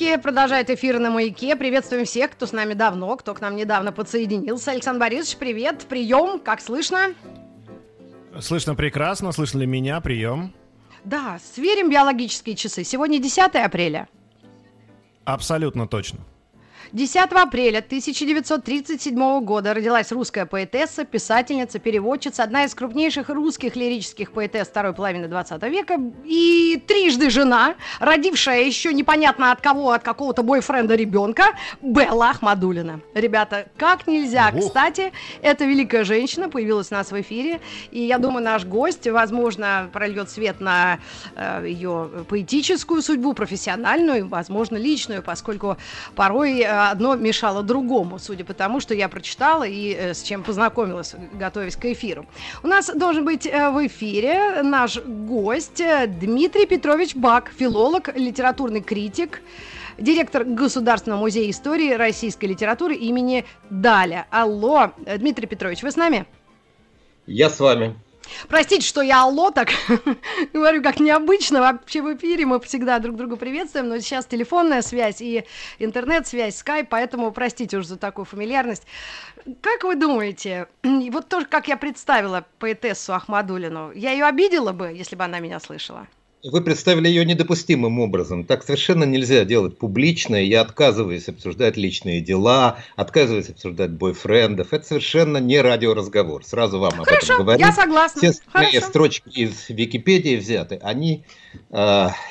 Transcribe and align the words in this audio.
Лирики 0.00 0.22
продолжает 0.22 0.70
эфир 0.70 0.98
на 0.98 1.10
маяке. 1.10 1.56
Приветствуем 1.56 2.06
всех, 2.06 2.30
кто 2.30 2.46
с 2.46 2.52
нами 2.52 2.72
давно, 2.74 3.16
кто 3.16 3.34
к 3.34 3.40
нам 3.40 3.54
недавно 3.54 3.92
подсоединился. 3.92 4.70
Александр 4.70 5.00
Борисович, 5.00 5.36
привет, 5.36 5.86
прием, 5.88 6.38
как 6.38 6.60
слышно? 6.60 7.14
Слышно 8.40 8.74
прекрасно, 8.74 9.32
слышно 9.32 9.58
ли 9.58 9.66
меня, 9.66 10.00
прием? 10.00 10.54
Да, 11.04 11.38
сверим 11.54 11.90
биологические 11.90 12.56
часы. 12.56 12.82
Сегодня 12.82 13.18
10 13.18 13.54
апреля. 13.56 14.08
Абсолютно 15.24 15.86
точно. 15.86 16.20
10 16.92 17.32
апреля 17.32 17.78
1937 17.78 19.44
года 19.44 19.74
родилась 19.74 20.10
русская 20.10 20.44
поэтесса, 20.44 21.04
писательница, 21.04 21.78
переводчица, 21.78 22.42
одна 22.42 22.64
из 22.64 22.74
крупнейших 22.74 23.28
русских 23.28 23.76
лирических 23.76 24.32
поэтесс 24.32 24.66
второй 24.66 24.92
половины 24.92 25.28
20 25.28 25.62
века 25.64 26.00
и 26.24 26.82
трижды 26.88 27.30
жена, 27.30 27.76
родившая 28.00 28.64
еще 28.64 28.92
непонятно 28.92 29.52
от 29.52 29.60
кого, 29.60 29.92
от 29.92 30.02
какого-то 30.02 30.42
бойфренда 30.42 30.96
ребенка, 30.96 31.44
Белла 31.80 32.30
Ахмадулина. 32.30 33.00
Ребята, 33.14 33.68
как 33.76 34.08
нельзя, 34.08 34.50
Ох. 34.52 34.60
кстати, 34.60 35.12
эта 35.42 35.66
великая 35.66 36.02
женщина 36.02 36.48
появилась 36.48 36.90
у 36.90 36.94
нас 36.94 37.12
в 37.12 37.20
эфире, 37.20 37.60
и 37.92 38.00
я 38.00 38.18
думаю, 38.18 38.42
наш 38.42 38.64
гость, 38.64 39.06
возможно, 39.06 39.88
прольет 39.92 40.28
свет 40.28 40.60
на 40.60 40.98
э, 41.36 41.66
ее 41.68 42.10
поэтическую 42.28 43.00
судьбу, 43.00 43.32
профессиональную, 43.32 44.26
возможно, 44.26 44.76
личную, 44.76 45.22
поскольку 45.22 45.76
порой 46.16 46.60
э, 46.60 46.79
одно 46.88 47.16
мешало 47.16 47.62
другому, 47.62 48.18
судя 48.18 48.44
по 48.44 48.54
тому, 48.54 48.80
что 48.80 48.94
я 48.94 49.08
прочитала 49.08 49.64
и 49.64 49.92
э, 49.92 50.14
с 50.14 50.22
чем 50.22 50.42
познакомилась, 50.42 51.14
готовясь 51.32 51.76
к 51.76 51.84
эфиру. 51.84 52.26
У 52.62 52.66
нас 52.66 52.90
должен 52.94 53.24
быть 53.24 53.46
э, 53.46 53.70
в 53.70 53.86
эфире 53.86 54.62
наш 54.62 54.98
гость 54.98 55.80
э, 55.80 56.06
Дмитрий 56.06 56.66
Петрович 56.66 57.14
Бак, 57.14 57.52
филолог, 57.56 58.16
литературный 58.16 58.80
критик, 58.80 59.42
директор 59.98 60.44
Государственного 60.44 61.20
музея 61.20 61.50
истории 61.50 61.92
российской 61.92 62.46
литературы 62.46 62.94
имени 62.94 63.44
Даля. 63.68 64.26
Алло, 64.30 64.92
Дмитрий 65.18 65.46
Петрович, 65.46 65.82
вы 65.82 65.90
с 65.90 65.96
нами? 65.96 66.26
Я 67.26 67.50
с 67.50 67.60
вами. 67.60 67.94
Простите, 68.48 68.86
что 68.86 69.02
я 69.02 69.22
алло 69.22 69.50
так 69.50 69.70
говорю, 70.52 70.82
как 70.82 71.00
необычно. 71.00 71.60
Вообще 71.60 72.02
в 72.02 72.14
эфире 72.16 72.46
мы 72.46 72.60
всегда 72.60 72.98
друг 72.98 73.16
друга 73.16 73.36
приветствуем, 73.36 73.88
но 73.88 73.98
сейчас 73.98 74.26
телефонная 74.26 74.82
связь 74.82 75.20
и 75.20 75.44
интернет-связь, 75.78 76.56
скайп, 76.56 76.88
поэтому 76.90 77.32
простите 77.32 77.78
уж 77.78 77.86
за 77.86 77.96
такую 77.96 78.24
фамильярность. 78.24 78.86
Как 79.60 79.84
вы 79.84 79.96
думаете, 79.96 80.68
вот 80.82 81.28
тоже, 81.28 81.46
как 81.46 81.68
я 81.68 81.76
представила 81.76 82.46
поэтессу 82.58 83.14
Ахмадулину, 83.14 83.92
я 83.92 84.12
ее 84.12 84.26
обидела 84.26 84.72
бы, 84.72 84.92
если 84.94 85.16
бы 85.16 85.24
она 85.24 85.40
меня 85.40 85.60
слышала? 85.60 86.06
Вы 86.42 86.62
представили 86.62 87.06
ее 87.06 87.26
недопустимым 87.26 88.00
образом. 88.00 88.44
Так 88.44 88.64
совершенно 88.64 89.04
нельзя 89.04 89.44
делать 89.44 89.76
публично. 89.76 90.36
Я 90.36 90.62
отказываюсь 90.62 91.28
обсуждать 91.28 91.76
личные 91.76 92.22
дела, 92.22 92.78
отказываюсь 92.96 93.50
обсуждать 93.50 93.90
бойфрендов. 93.90 94.72
Это 94.72 94.86
совершенно 94.86 95.36
не 95.36 95.60
радиоразговор. 95.60 96.42
Сразу 96.44 96.78
вам 96.78 96.98
об 96.98 97.06
Хорошо, 97.06 97.34
этом 97.34 97.44
говорю. 97.44 97.60
я 97.60 97.72
согласна. 97.72 98.32
Все 98.32 98.40
Хорошо. 98.50 98.80
строчки 98.80 99.28
из 99.28 99.68
Википедии 99.68 100.36
взяты. 100.36 100.80
Они 100.82 101.24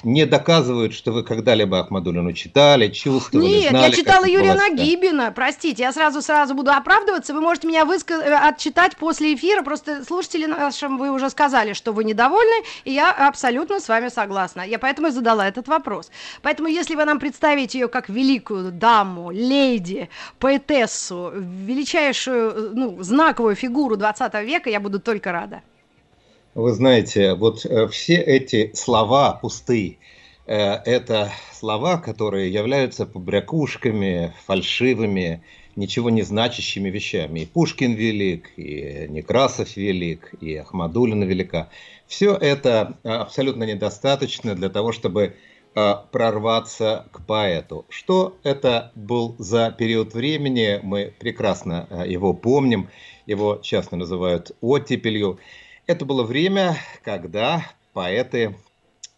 не 0.03 0.25
доказывают, 0.25 0.94
что 0.94 1.12
вы 1.12 1.24
когда-либо 1.24 1.80
Ахмадулину 1.80 2.34
читали, 2.34 2.90
чувствовали, 2.90 3.47
Нет, 3.47 3.69
знали. 3.69 3.91
я 3.91 3.91
читала 3.91 4.25
Юрия 4.25 4.53
власть. 4.53 4.69
Нагибина. 4.72 5.31
Простите, 5.31 5.84
я 5.84 5.94
сразу 5.94 6.22
сразу 6.22 6.56
буду 6.56 6.72
оправдываться. 6.72 7.34
Вы 7.34 7.41
можете 7.41 7.68
меня 7.68 7.85
выска- 7.85 8.16
э, 8.16 8.34
отчитать 8.50 8.97
после 8.97 9.34
эфира. 9.35 9.62
Просто 9.63 10.03
слушатели 10.03 10.46
нашим 10.46 10.97
вы 10.97 11.09
уже 11.12 11.30
сказали, 11.30 11.74
что 11.74 11.94
вы 11.94 12.03
недовольны, 12.03 12.66
и 12.84 12.91
я 12.91 13.12
абсолютно 13.12 13.80
с 13.80 13.88
вами 13.88 14.09
согласна. 14.09 14.62
Я 14.62 14.78
поэтому 14.80 15.07
и 15.07 15.12
задала 15.12 15.47
этот 15.47 15.68
вопрос. 15.68 16.12
Поэтому, 16.41 16.68
если 16.68 16.96
вы 16.96 17.06
нам 17.06 17.19
представите 17.19 17.80
ее 17.80 17.88
как 17.88 18.09
великую 18.09 18.72
даму, 18.72 19.31
леди, 19.31 20.09
поэтессу, 20.40 21.31
величайшую, 21.36 22.51
э, 22.51 22.69
ну, 22.74 22.97
знаковую 23.03 23.56
фигуру 23.56 23.96
20 23.97 24.44
века, 24.44 24.69
я 24.69 24.80
буду 24.80 25.00
только 25.00 25.31
рада. 25.31 25.62
Вы 26.59 26.73
знаете, 26.73 27.35
вот 27.35 27.65
э, 27.65 27.87
все 27.87 28.15
эти 28.15 28.71
слова 28.73 29.31
пустые, 29.31 29.97
э, 30.45 30.55
это 30.57 31.31
слова, 31.53 31.95
которые 31.95 32.51
являются 32.51 33.05
побрякушками, 33.05 34.33
фальшивыми, 34.45 35.41
ничего 35.77 36.09
не 36.09 36.21
значащими 36.21 36.89
вещами. 36.89 37.39
И 37.39 37.45
Пушкин 37.45 37.93
велик, 37.93 38.51
и 38.57 39.05
Некрасов 39.07 39.77
велик, 39.77 40.33
и 40.41 40.57
Ахмадулина 40.57 41.23
велика. 41.23 41.69
Все 42.07 42.35
это 42.35 42.97
э, 43.03 43.09
абсолютно 43.09 43.63
недостаточно 43.63 44.53
для 44.53 44.67
того, 44.69 44.91
чтобы 44.91 45.35
прорваться 46.11 47.07
к 47.11 47.25
поэту. 47.25 47.85
Что 47.89 48.35
это 48.43 48.91
был 48.95 49.35
за 49.37 49.71
период 49.71 50.15
времени, 50.15 50.79
мы 50.81 51.13
прекрасно 51.19 51.87
его 52.07 52.33
помним, 52.33 52.89
его 53.27 53.59
часто 53.61 53.95
называют 53.95 54.51
оттепелью. 54.61 55.39
Это 55.89 56.05
было 56.05 56.22
время, 56.22 56.77
когда 57.03 57.66
поэты 57.94 58.55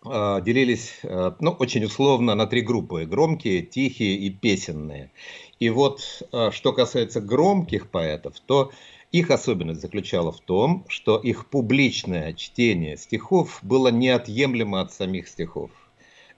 э, 0.05 0.41
делились, 0.41 0.99
э, 1.03 1.33
ну, 1.41 1.51
очень 1.51 1.83
условно, 1.83 2.33
на 2.33 2.47
три 2.47 2.61
группы. 2.61 3.05
Громкие, 3.05 3.61
тихие 3.61 4.15
и 4.15 4.29
песенные. 4.29 5.11
И 5.59 5.69
вот, 5.69 5.99
э, 6.31 6.51
что 6.51 6.71
касается 6.71 7.19
громких 7.19 7.89
поэтов, 7.89 8.35
то 8.45 8.71
их 9.11 9.31
особенность 9.31 9.81
заключала 9.81 10.31
в 10.31 10.39
том, 10.39 10.85
что 10.87 11.17
их 11.17 11.47
публичное 11.47 12.31
чтение 12.31 12.95
стихов 12.95 13.59
было 13.63 13.89
неотъемлемо 13.89 14.79
от 14.79 14.93
самих 14.93 15.27
стихов. 15.27 15.71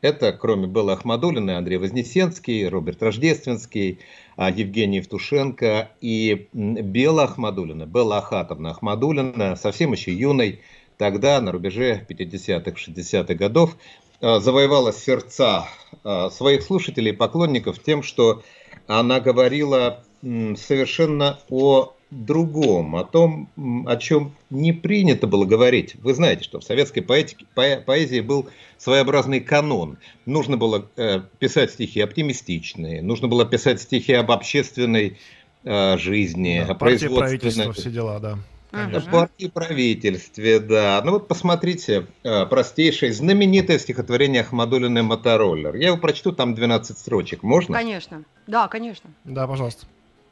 Это, 0.04 0.34
кроме 0.34 0.68
Беллы 0.68 0.92
Ахмадулиной, 0.92 1.56
Андрей 1.56 1.78
Вознесенский, 1.78 2.68
Роберт 2.68 3.02
Рождественский, 3.02 4.00
а, 4.36 4.52
Евгений 4.52 4.98
Евтушенко 4.98 5.92
и 6.02 6.50
Белла 6.52 7.24
Ахмадулина, 7.24 7.86
Белла 7.86 8.18
Ахатовна 8.18 8.72
Ахмадулина, 8.72 9.56
совсем 9.56 9.94
еще 9.94 10.12
юной, 10.12 10.60
тогда, 10.98 11.40
на 11.40 11.54
рубеже 11.54 12.06
50-х, 12.10 12.72
60-х 12.72 13.34
годов, 13.36 13.78
а, 14.20 14.42
завоевала 14.42 14.92
сердца 14.92 15.70
а, 16.04 16.30
своих 16.30 16.64
слушателей 16.64 17.14
и 17.14 17.16
поклонников 17.16 17.80
тем, 17.80 18.04
что 18.04 18.44
она 18.88 19.22
говорила 19.22 20.04
совершенно 20.22 21.40
о 21.50 21.94
другом, 22.14 22.96
о 22.96 23.04
том, 23.04 23.50
о 23.88 23.98
чем 23.98 24.34
не 24.50 24.72
принято 24.72 25.28
было 25.28 25.46
говорить. 25.46 25.96
Вы 25.96 26.14
знаете, 26.14 26.44
что 26.44 26.60
в 26.60 26.64
советской 26.64 27.02
поэтике, 27.02 27.46
по- 27.54 27.82
поэзии 27.86 28.22
был 28.22 28.48
своеобразный 28.78 29.40
канон. 29.40 29.98
Нужно 30.26 30.58
было 30.58 30.88
э, 30.96 31.22
писать 31.40 31.72
стихи 31.72 32.02
оптимистичные, 32.02 33.02
нужно 33.02 33.28
было 33.28 33.46
писать 33.46 33.82
стихи 33.82 34.14
об 34.14 34.32
общественной 34.32 35.18
э, 35.64 35.98
жизни, 35.98 36.64
Да, 36.66 36.74
о 36.74 36.76
производственной... 36.76 37.20
правительство, 37.20 37.74
все 37.74 37.90
дела, 37.90 38.20
да. 38.20 38.38
Конечно. 38.72 39.12
Партии 39.12 39.52
правительстве, 39.54 40.60
да. 40.60 41.00
Ну 41.06 41.12
вот 41.12 41.28
посмотрите, 41.28 42.08
э, 42.24 42.46
простейшее, 42.48 43.14
знаменитое 43.14 43.78
стихотворение 43.78 44.42
Ахмадулиной 44.42 45.04
«Мотороллер». 45.04 45.76
Я 45.76 45.90
его 45.90 45.98
прочту, 45.98 46.32
там 46.32 46.56
12 46.56 46.98
строчек. 46.98 47.44
Можно? 47.44 47.76
Конечно. 47.76 48.24
Да, 48.48 48.68
конечно. 48.68 49.12
Да, 49.26 49.46
пожалуйста. 49.48 49.86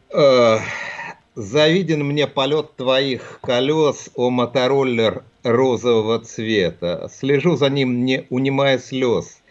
Э, 0.09 0.57
Завиден 1.35 2.03
мне 2.03 2.27
полет 2.27 2.75
твоих 2.75 3.39
колес, 3.41 4.09
о 4.15 4.29
мотороллер 4.29 5.23
розового 5.43 6.19
цвета. 6.19 7.09
Слежу 7.09 7.55
за 7.55 7.69
ним, 7.69 8.03
не 8.03 8.25
унимая 8.29 8.77
слез, 8.77 9.41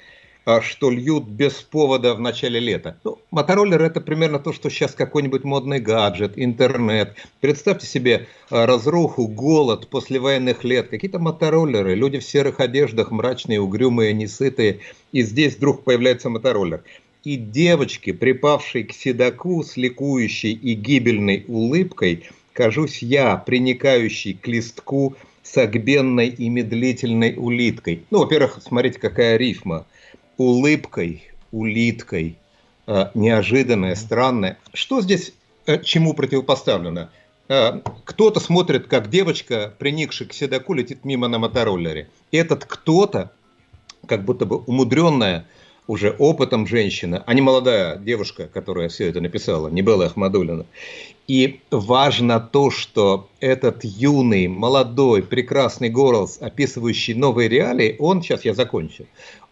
а 0.44 0.61
что 0.61 0.91
льют 0.91 1.25
без 1.25 1.55
повода 1.55 2.15
в 2.15 2.21
начале 2.21 2.61
лета. 2.61 2.99
Ну, 3.03 3.19
мотороллер 3.31 3.81
это 3.81 4.03
примерно 4.03 4.38
то, 4.38 4.53
что 4.53 4.69
сейчас 4.69 4.93
какой-нибудь 4.93 5.44
модный 5.44 5.81
гаджет, 5.81 6.35
интернет. 6.37 7.17
Представьте 7.41 7.87
себе 7.87 8.26
э, 8.50 8.65
разруху, 8.67 9.26
голод 9.26 9.88
после 9.88 10.21
военных 10.21 10.65
лет. 10.65 10.88
Какие-то 10.88 11.19
мотороллеры, 11.19 11.94
люди 11.94 12.19
в 12.19 12.25
серых 12.25 12.61
одеждах, 12.61 13.11
мрачные, 13.11 13.59
угрюмые, 13.59 14.12
несытые. 14.12 14.81
И 15.12 15.23
здесь 15.23 15.56
вдруг 15.56 15.85
появляется 15.85 16.29
мотороллер 16.29 16.83
и 17.25 17.37
девочке, 17.37 18.12
припавшей 18.12 18.84
к 18.84 18.93
седаку 18.93 19.62
с 19.62 19.76
ликующей 19.76 20.52
и 20.52 20.75
гибельной 20.75 21.44
улыбкой, 21.49 22.28
кажусь 22.52 23.02
я, 23.02 23.37
приникающий 23.37 24.34
к 24.34 24.46
листку 24.46 25.17
согбенной 25.43 26.28
и 26.28 26.49
медлительной 26.49 27.34
улиткой. 27.37 28.05
Ну, 28.11 28.20
во-первых, 28.20 28.61
смотрите, 28.62 28.99
какая 28.99 29.37
рифма. 29.37 29.87
Улыбкой, 30.37 31.25
улиткой, 31.52 32.37
э, 32.87 33.11
неожиданная, 33.14 33.94
странная. 33.94 34.58
Что 34.73 35.00
здесь 35.00 35.32
э, 35.66 35.82
чему 35.82 36.14
противопоставлено? 36.14 37.11
э, 37.50 37.81
кто-то 38.05 38.40
смотрит, 38.40 38.87
как 38.87 39.11
девочка, 39.11 39.75
приникшая 39.78 40.28
к 40.28 40.32
седоку, 40.32 40.73
летит 40.73 41.05
мимо 41.05 41.28
на 41.28 41.38
мотороллере. 41.38 42.08
Этот 42.31 42.64
кто-то, 42.64 43.32
как 44.06 44.25
будто 44.25 44.46
бы 44.46 44.58
умудренная 44.58 45.46
уже 45.87 46.11
опытом 46.19 46.67
женщина, 46.67 47.23
а 47.27 47.35
не 47.35 47.41
молодая 47.41 47.97
девушка, 47.97 48.49
которая 48.49 48.88
все 48.88 49.09
это 49.09 49.21
написала, 49.21 49.69
не 49.69 49.82
Белла 49.82 50.06
Ахмадулина. 50.06 50.67
И 51.27 51.61
важно 51.71 52.41
то, 52.41 52.71
что 52.71 53.29
этот 53.41 53.85
юный, 53.85 54.49
молодой, 54.49 55.23
прекрасный 55.23 55.88
голос, 55.88 56.38
описывающий 56.41 57.15
новые 57.15 57.49
реалии, 57.49 57.97
он, 57.99 58.23
сейчас 58.23 58.44
я 58.44 58.55
закончу, 58.55 59.06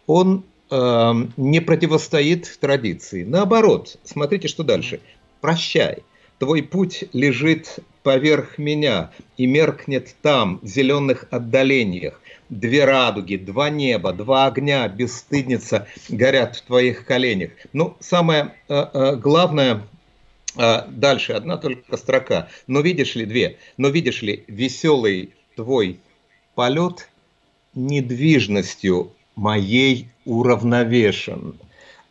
он 0.07 0.43
э, 0.69 1.13
не 1.37 1.59
противостоит 1.59 2.57
традиции. 2.59 3.23
Наоборот, 3.23 3.97
смотрите, 4.03 4.47
что 4.47 4.63
дальше. 4.63 4.99
Прощай. 5.41 5.99
Твой 6.37 6.63
путь 6.63 7.03
лежит 7.11 7.79
поверх 8.03 8.57
меня 8.57 9.11
и 9.37 9.45
меркнет 9.45 10.15
там, 10.21 10.59
в 10.61 10.67
зеленых 10.67 11.25
отдалениях. 11.31 12.21
Две 12.49 12.85
радуги, 12.85 13.35
два 13.35 13.69
неба, 13.69 14.11
два 14.11 14.47
огня, 14.47 14.87
бесстыдница, 14.87 15.87
горят 16.09 16.55
в 16.55 16.63
твоих 16.63 17.05
коленях. 17.05 17.51
Ну, 17.73 17.95
самое 17.99 18.55
э, 18.67 18.85
э, 18.91 19.15
главное, 19.17 19.83
э, 20.57 20.81
дальше 20.87 21.33
одна 21.33 21.57
только 21.57 21.95
строка. 21.95 22.49
Но 22.65 22.81
видишь 22.81 23.15
ли, 23.15 23.25
две, 23.25 23.57
но 23.77 23.89
видишь 23.89 24.23
ли, 24.23 24.43
веселый 24.47 25.33
твой 25.55 25.99
полет 26.55 27.07
недвижностью 27.75 29.11
моей 29.35 30.09
уравновешен. 30.25 31.55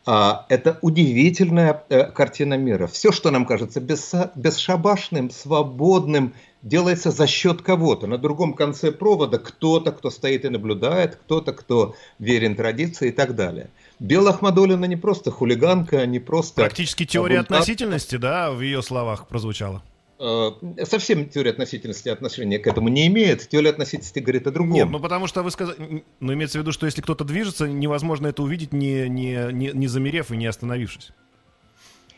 А, 0.05 0.45
это 0.49 0.79
удивительная 0.81 1.83
э, 1.89 2.05
картина 2.05 2.55
мира. 2.55 2.87
Все, 2.87 3.11
что 3.11 3.29
нам 3.29 3.45
кажется 3.45 3.79
бесшабашным, 3.79 5.29
свободным, 5.29 6.33
делается 6.61 7.11
за 7.11 7.27
счет 7.27 7.61
кого-то. 7.61 8.07
На 8.07 8.17
другом 8.17 8.53
конце 8.53 8.91
провода 8.91 9.39
кто-то, 9.39 9.91
кто 9.91 10.09
стоит 10.09 10.45
и 10.45 10.49
наблюдает, 10.49 11.15
кто-то, 11.15 11.53
кто 11.53 11.95
верен 12.19 12.55
традиции 12.55 13.09
и 13.09 13.11
так 13.11 13.35
далее. 13.35 13.69
Белла 13.99 14.31
Ахмадулина 14.31 14.85
не 14.85 14.95
просто 14.95 15.31
хулиганка, 15.31 16.05
не 16.05 16.19
просто... 16.19 16.61
Практически 16.61 17.05
теория 17.05 17.39
относительности, 17.39 18.17
да, 18.17 18.51
в 18.51 18.61
ее 18.61 18.81
словах 18.81 19.27
прозвучала. 19.27 19.83
Э, 20.19 20.51
совсем 20.83 21.29
теория 21.29 21.51
относительности 21.51 22.09
отношения 22.09 22.59
к 22.59 22.67
этому 22.67 22.89
не 22.89 23.07
имеет. 23.07 23.47
Теория 23.47 23.69
относительности 23.69 24.19
говорит 24.19 24.47
о 24.47 24.51
другом. 24.51 24.73
Нет, 24.73 24.89
ну 24.89 24.99
потому 24.99 25.27
что 25.27 25.43
вы 25.43 25.51
сказали... 25.51 26.03
Ну, 26.19 26.33
имеется 26.33 26.57
в 26.57 26.61
виду, 26.61 26.73
что 26.73 26.85
если 26.85 27.01
кто-то 27.01 27.23
движется, 27.23 27.67
невозможно 27.69 28.27
это 28.27 28.43
увидеть, 28.43 28.73
не, 28.73 29.07
не, 29.07 29.47
не, 29.53 29.71
не 29.73 29.87
замерев 29.87 30.31
и 30.31 30.37
не 30.37 30.45
остановившись. 30.45 31.11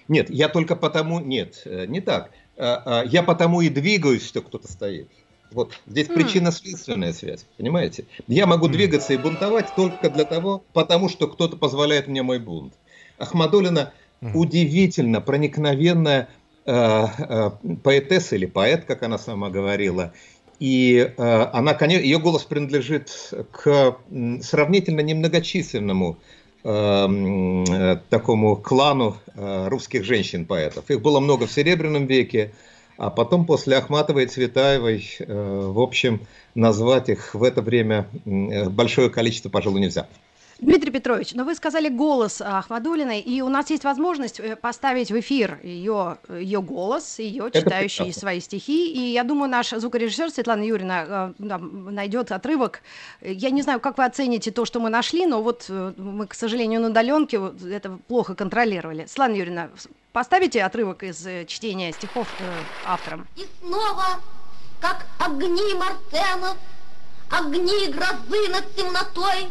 Нет, 0.08 0.30
я 0.32 0.50
только 0.50 0.76
потому... 0.76 1.20
Нет, 1.20 1.62
э, 1.66 1.86
не 1.86 2.02
так. 2.02 2.32
Э, 2.62 3.04
я 3.06 3.24
потому 3.24 3.62
и 3.62 3.70
двигаюсь, 3.70 4.26
что 4.26 4.42
кто-то 4.42 4.72
стоит. 4.72 5.10
Вот 5.52 5.74
здесь 5.86 6.08
mm. 6.08 6.14
причинно-следственная 6.14 7.14
связь, 7.14 7.46
понимаете? 7.58 8.06
Я 8.28 8.46
могу 8.46 8.68
mm. 8.68 8.72
двигаться 8.72 9.14
и 9.14 9.18
бунтовать 9.18 9.76
только 9.76 10.10
для 10.10 10.24
того, 10.24 10.64
потому 10.74 11.10
что 11.10 11.28
кто-то 11.28 11.58
позволяет 11.58 12.08
мне 12.08 12.24
мой 12.24 12.40
бунт. 12.40 12.74
Ахмадулина 13.18 13.92
mm. 14.22 14.32
удивительно 14.34 15.20
проникновенная 15.20 16.30
Э, 16.64 17.08
э, 17.18 17.50
поэтесса 17.84 18.36
или 18.36 18.46
поэт, 18.46 18.86
как 18.86 19.02
она 19.02 19.18
сама 19.18 19.50
говорила, 19.50 20.14
и 20.60 21.12
э, 21.18 21.44
она, 21.54 21.74
конечно, 21.74 22.04
ее 22.04 22.20
голос 22.20 22.44
принадлежит 22.44 23.34
к 23.52 23.98
сравнительно 24.44 25.00
немногочисленному 25.00 26.20
такому 26.64 28.56
клану 28.56 29.18
русских 29.36 30.04
женщин-поэтов. 30.04 30.90
Их 30.90 31.02
было 31.02 31.20
много 31.20 31.48
в 31.48 31.52
Серебряном 31.52 32.06
веке, 32.06 32.52
а 32.98 33.10
потом 33.10 33.46
после 33.46 33.78
Ахматовой 33.78 34.26
и 34.26 34.28
Цветаевой, 34.28 35.18
в 35.20 35.80
общем, 35.80 36.22
назвать 36.54 37.10
их 37.10 37.34
в 37.34 37.44
это 37.44 37.62
время 37.62 38.08
большое 38.26 39.10
количество, 39.10 39.50
пожалуй, 39.50 39.82
нельзя. 39.82 40.08
Дмитрий 40.62 40.92
Петрович, 40.92 41.34
но 41.34 41.44
вы 41.44 41.56
сказали 41.56 41.90
голос 41.90 42.40
Ахмадулиной, 42.40 43.20
и 43.20 43.42
у 43.42 43.50
нас 43.50 43.72
есть 43.72 43.84
возможность 43.84 44.40
э, 44.40 44.56
поставить 44.56 45.10
в 45.12 45.20
эфир 45.20 45.60
ее, 45.64 46.20
ее 46.30 46.62
голос, 46.62 47.18
ее 47.18 47.50
читающие 47.52 48.14
свои 48.14 48.40
стихи. 48.40 48.94
И 48.94 49.12
я 49.12 49.24
думаю, 49.24 49.50
наш 49.50 49.72
звукорежиссер 49.72 50.30
Светлана 50.30 50.62
Юрьевна 50.62 51.34
э, 51.40 51.58
найдет 51.58 52.32
отрывок. 52.32 52.84
Я 53.22 53.50
не 53.50 53.64
знаю, 53.64 53.80
как 53.80 53.98
вы 53.98 54.06
оцените 54.06 54.52
то, 54.52 54.66
что 54.66 54.80
мы 54.80 54.92
нашли, 54.92 55.26
но 55.26 55.42
вот 55.42 55.66
э, 55.68 55.94
мы, 55.98 56.28
к 56.28 56.36
сожалению, 56.36 56.82
на 56.82 56.90
удаленке 56.90 57.42
это 57.72 57.98
плохо 58.08 58.36
контролировали. 58.36 59.08
Светлана 59.08 59.34
Юрьевна, 59.34 59.70
поставите 60.14 60.64
отрывок 60.64 61.02
из 61.02 61.28
чтения 61.48 61.92
стихов 61.92 62.28
автором. 62.86 63.28
И 63.36 63.48
снова, 63.62 64.20
как 64.80 65.08
огни 65.18 65.74
Мартенов, 65.74 66.56
огни 67.32 67.88
грозы 67.88 68.48
над 68.52 68.76
темнотой, 68.76 69.48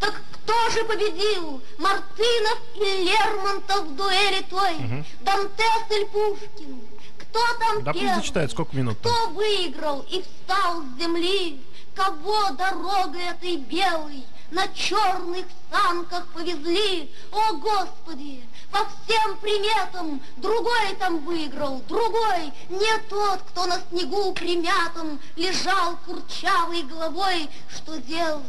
так 0.00 0.14
кто 0.48 0.70
же 0.70 0.84
победил? 0.84 1.60
Мартынов 1.76 2.58
и 2.74 3.04
Лермонтов 3.04 3.84
в 3.84 3.96
дуэли 3.96 4.42
той? 4.48 4.74
Угу. 4.76 5.04
Дантес 5.20 5.90
или 5.90 6.04
Пушкин? 6.04 6.80
Кто 7.18 7.40
там 7.58 7.84
да 7.84 7.92
первый? 7.92 8.14
зачитает, 8.14 8.50
сколько 8.50 8.74
минут 8.74 8.96
Кто 9.00 9.10
там? 9.10 9.34
выиграл 9.34 10.06
и 10.08 10.22
встал 10.22 10.82
с 10.82 11.00
земли? 11.00 11.62
Кого 11.94 12.50
дорогой 12.52 13.24
этой 13.24 13.56
белой 13.56 14.24
на 14.50 14.66
черных 14.68 15.44
санках 15.70 16.26
повезли? 16.28 17.12
О, 17.30 17.52
Господи! 17.54 18.42
По 18.70 18.78
всем 19.04 19.36
приметам 19.38 20.22
другой 20.38 20.94
там 20.98 21.18
выиграл, 21.24 21.82
другой, 21.88 22.52
не 22.70 22.98
тот, 23.08 23.40
кто 23.50 23.66
на 23.66 23.80
снегу 23.90 24.32
примятом 24.32 25.20
лежал 25.36 25.96
курчавой 26.06 26.82
головой, 26.82 27.48
что 27.74 27.98
делать? 27.98 28.44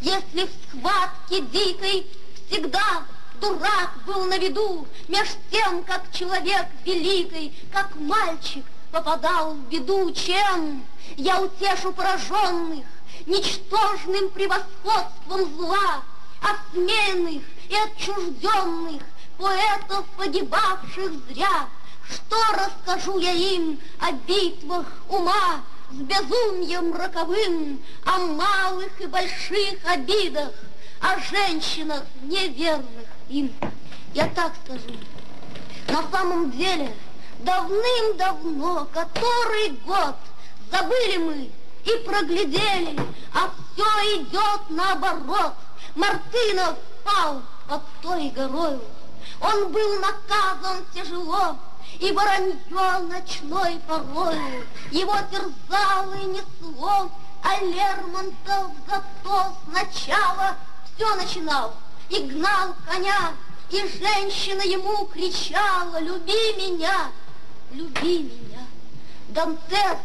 Если 0.00 0.46
в 0.46 0.50
схватке 0.68 1.40
дикой 1.40 2.06
всегда 2.48 3.04
дурак 3.40 3.92
был 4.06 4.24
на 4.24 4.38
виду, 4.38 4.86
Меж 5.08 5.28
тем, 5.50 5.84
как 5.84 6.10
человек 6.12 6.66
великий, 6.84 7.56
как 7.72 7.94
мальчик 7.96 8.64
попадал 8.90 9.54
в 9.54 9.68
беду, 9.68 10.10
чем 10.12 10.84
я 11.16 11.40
утешу 11.40 11.92
пораженных 11.92 12.84
ничтожным 13.26 14.30
превосходством 14.30 15.56
зла, 15.56 16.02
осмеянных 16.40 17.42
и 17.68 17.74
отчужденных 17.74 19.02
поэтов, 19.38 20.04
погибавших 20.16 21.12
зря. 21.28 21.68
Что 22.08 22.36
расскажу 22.52 23.18
я 23.18 23.32
им 23.32 23.80
о 23.98 24.12
битвах 24.12 24.86
ума, 25.08 25.62
с 25.96 25.98
безумием 25.98 26.94
роковым 26.94 27.82
О 28.04 28.18
малых 28.18 29.00
и 29.00 29.06
больших 29.06 29.78
обидах, 29.84 30.52
О 31.00 31.18
женщинах 31.30 32.02
неверных 32.22 33.06
им. 33.28 33.52
Я 34.14 34.28
так 34.28 34.52
скажу. 34.64 34.98
На 35.88 36.02
самом 36.10 36.50
деле, 36.50 36.94
давным-давно, 37.40 38.86
который 38.92 39.70
год, 39.86 40.16
Забыли 40.70 41.16
мы 41.18 41.50
и 41.84 42.04
проглядели, 42.04 42.98
А 43.32 43.50
все 43.72 43.84
идет 44.16 44.70
наоборот. 44.70 45.54
Мартынов 45.94 46.76
пал 47.04 47.40
под 47.68 47.82
той 48.02 48.28
горою. 48.30 48.82
Он 49.40 49.72
был 49.72 50.00
наказан 50.00 50.84
тяжело, 50.94 51.56
и 52.00 52.12
воронье 52.12 52.54
ночной 53.08 53.80
порою 53.86 54.66
Его 54.90 55.16
терзало 55.30 56.14
и 56.14 56.26
несло, 56.26 57.10
а 57.42 57.60
Лермонтов 57.64 58.72
зато 58.86 59.56
сначала 59.64 60.56
все 60.94 61.14
начинал 61.16 61.74
и 62.08 62.20
гнал 62.20 62.74
коня, 62.86 63.32
и 63.70 63.78
женщина 63.78 64.62
ему 64.62 65.06
кричала, 65.06 65.98
люби 66.00 66.32
меня, 66.56 67.10
люби 67.72 68.20
меня. 68.20 68.64
Дантес 69.28 69.98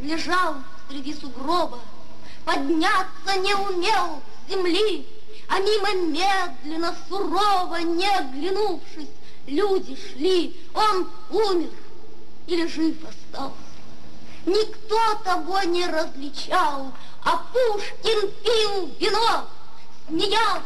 лежал 0.00 0.56
среди 0.88 1.14
сугроба, 1.14 1.78
подняться 2.44 3.38
не 3.38 3.54
умел 3.54 4.20
с 4.46 4.50
земли, 4.50 5.06
а 5.48 5.60
мимо 5.60 5.94
медленно, 6.08 6.96
сурово, 7.08 7.76
не 7.76 8.08
оглянувшись, 8.08 9.08
люди 9.48 9.96
шли, 9.96 10.56
он 10.74 11.08
умер 11.30 11.70
или 12.46 12.66
жив 12.66 12.96
остался. 13.04 13.56
Никто 14.46 15.14
того 15.24 15.62
не 15.64 15.86
различал, 15.86 16.92
а 17.24 17.36
Пушкин 17.52 18.30
пил 18.42 18.86
вино, 18.98 19.48
смеялся, 20.06 20.62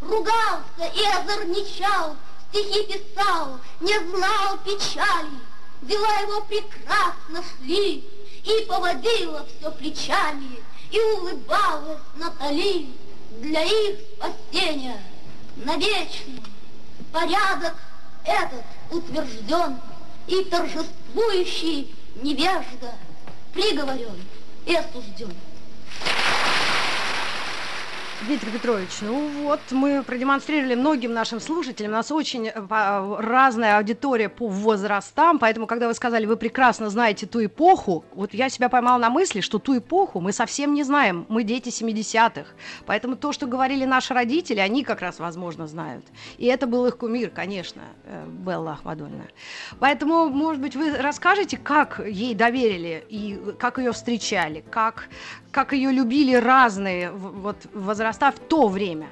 ругался 0.00 0.92
и 0.94 1.04
озорничал, 1.04 2.16
стихи 2.50 2.84
писал, 2.84 3.60
не 3.80 3.98
знал 3.98 4.58
печали, 4.64 5.38
дела 5.82 6.18
его 6.20 6.40
прекрасно 6.42 7.44
шли, 7.58 8.04
и 8.44 8.64
поводила 8.66 9.46
все 9.46 9.70
плечами, 9.72 10.62
и 10.90 11.00
улыбалась 11.00 11.98
Натали 12.14 12.88
для 13.40 13.62
их 13.62 13.98
спасения 14.16 15.02
навечно. 15.56 16.42
Порядок 17.12 17.74
этот 18.26 18.64
утвержден, 18.90 19.78
и 20.26 20.44
торжествующий 20.44 21.94
невежда, 22.22 22.92
приговорен 23.52 24.20
и 24.66 24.74
осужден. 24.74 25.32
Дмитрий 28.26 28.50
Петрович, 28.50 28.88
ну 29.02 29.28
вот 29.44 29.60
мы 29.70 30.02
продемонстрировали 30.02 30.74
многим 30.74 31.12
нашим 31.12 31.38
слушателям, 31.38 31.92
у 31.92 31.94
нас 31.94 32.10
очень 32.10 32.48
э, 32.48 33.16
разная 33.20 33.78
аудитория 33.78 34.28
по 34.28 34.48
возрастам, 34.48 35.38
поэтому, 35.38 35.68
когда 35.68 35.86
вы 35.86 35.94
сказали, 35.94 36.26
вы 36.26 36.36
прекрасно 36.36 36.90
знаете 36.90 37.26
ту 37.26 37.44
эпоху, 37.44 38.04
вот 38.14 38.34
я 38.34 38.48
себя 38.48 38.68
поймал 38.68 38.98
на 38.98 39.10
мысли, 39.10 39.40
что 39.40 39.60
ту 39.60 39.78
эпоху 39.78 40.20
мы 40.20 40.32
совсем 40.32 40.74
не 40.74 40.82
знаем, 40.82 41.24
мы 41.28 41.44
дети 41.44 41.68
70-х, 41.68 42.46
поэтому 42.84 43.14
то, 43.14 43.30
что 43.30 43.46
говорили 43.46 43.84
наши 43.84 44.12
родители, 44.12 44.58
они 44.58 44.82
как 44.82 45.02
раз, 45.02 45.20
возможно, 45.20 45.68
знают. 45.68 46.04
И 46.36 46.46
это 46.46 46.66
был 46.66 46.84
их 46.86 46.96
кумир, 46.96 47.30
конечно, 47.30 47.82
э, 48.06 48.26
Белла 48.26 48.72
Ахмадульна. 48.72 49.28
Поэтому, 49.78 50.28
может 50.30 50.60
быть, 50.60 50.74
вы 50.74 50.96
расскажете, 50.96 51.58
как 51.58 52.00
ей 52.04 52.34
доверили 52.34 53.06
и 53.08 53.40
как 53.56 53.78
ее 53.78 53.92
встречали, 53.92 54.64
как, 54.68 55.08
как 55.52 55.72
ее 55.72 55.92
любили 55.92 56.34
разные 56.34 57.12
вот, 57.12 57.56
возраста 57.72 58.15
в 58.20 58.38
то 58.38 58.68
время? 58.68 59.08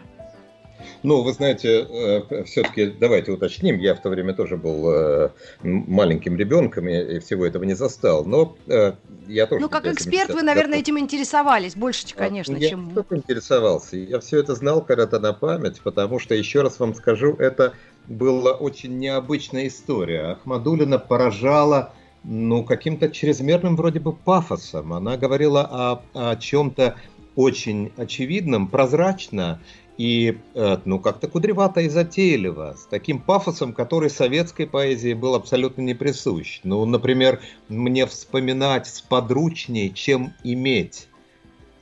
Ну, 1.02 1.22
вы 1.22 1.32
знаете, 1.32 1.86
э, 1.88 2.44
все-таки 2.44 2.86
давайте 2.86 3.32
уточним, 3.32 3.78
я 3.78 3.94
в 3.94 4.00
то 4.00 4.08
время 4.08 4.34
тоже 4.34 4.56
был 4.56 4.90
э, 4.90 5.30
маленьким 5.62 6.36
ребенком 6.36 6.88
и 6.88 7.18
всего 7.20 7.46
этого 7.46 7.64
не 7.64 7.74
застал, 7.74 8.24
но 8.24 8.56
э, 8.66 8.92
я 9.26 9.46
тоже... 9.46 9.60
Ну, 9.62 9.68
как 9.68 9.86
эксперт 9.86 10.32
вы, 10.32 10.42
наверное, 10.42 10.78
этим 10.78 10.98
интересовались 10.98 11.76
больше, 11.76 12.06
а, 12.14 12.18
конечно, 12.18 12.56
я 12.56 12.70
чем... 12.70 12.88
Я 12.88 12.94
только 12.94 13.16
интересовался, 13.16 13.96
я 13.96 14.20
все 14.20 14.40
это 14.40 14.54
знал 14.54 14.82
когда-то 14.82 15.18
на 15.20 15.32
память, 15.32 15.80
потому 15.82 16.18
что, 16.18 16.34
еще 16.34 16.62
раз 16.62 16.78
вам 16.78 16.94
скажу, 16.94 17.34
это 17.34 17.74
была 18.06 18.52
очень 18.52 18.98
необычная 18.98 19.68
история. 19.68 20.32
Ахмадулина 20.32 20.98
поражала 20.98 21.92
ну, 22.24 22.64
каким-то 22.64 23.10
чрезмерным 23.10 23.76
вроде 23.76 24.00
бы 24.00 24.12
пафосом. 24.12 24.92
Она 24.92 25.16
говорила 25.16 25.62
о, 25.62 26.02
о 26.14 26.36
чем-то 26.36 26.96
очень 27.36 27.92
очевидном, 27.96 28.68
прозрачно 28.68 29.60
и, 29.96 30.38
э, 30.54 30.78
ну, 30.84 30.98
как-то 30.98 31.28
кудревато 31.28 31.80
и 31.80 31.88
затейливо, 31.88 32.76
с 32.78 32.86
таким 32.86 33.20
пафосом, 33.20 33.72
который 33.72 34.10
советской 34.10 34.66
поэзии 34.66 35.14
был 35.14 35.34
абсолютно 35.34 35.82
не 35.82 35.94
присущ. 35.94 36.60
Ну, 36.64 36.84
например, 36.84 37.40
мне 37.68 38.06
вспоминать 38.06 38.86
сподручней, 38.86 39.92
чем 39.92 40.32
иметь, 40.42 41.08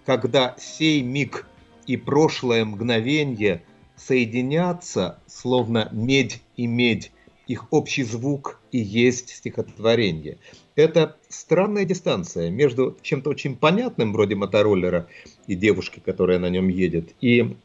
когда 0.04 0.54
сей 0.58 1.02
миг 1.02 1.46
и 1.86 1.96
прошлое 1.96 2.64
мгновенье 2.64 3.62
соединятся, 3.96 5.18
словно 5.26 5.88
медь 5.92 6.42
и 6.56 6.66
медь, 6.66 7.12
их 7.46 7.72
общий 7.72 8.02
звук 8.02 8.60
и 8.70 8.78
есть 8.78 9.30
стихотворение. 9.30 10.38
Это 10.74 11.16
странная 11.28 11.84
дистанция 11.84 12.50
между 12.50 12.96
чем-то 13.02 13.30
очень 13.30 13.56
понятным, 13.56 14.12
вроде 14.12 14.34
мотороллера 14.34 15.06
и 15.46 15.54
девушки, 15.54 16.00
которая 16.04 16.38
на 16.38 16.48
нем 16.48 16.68
едет, 16.68 17.14
и 17.20 17.56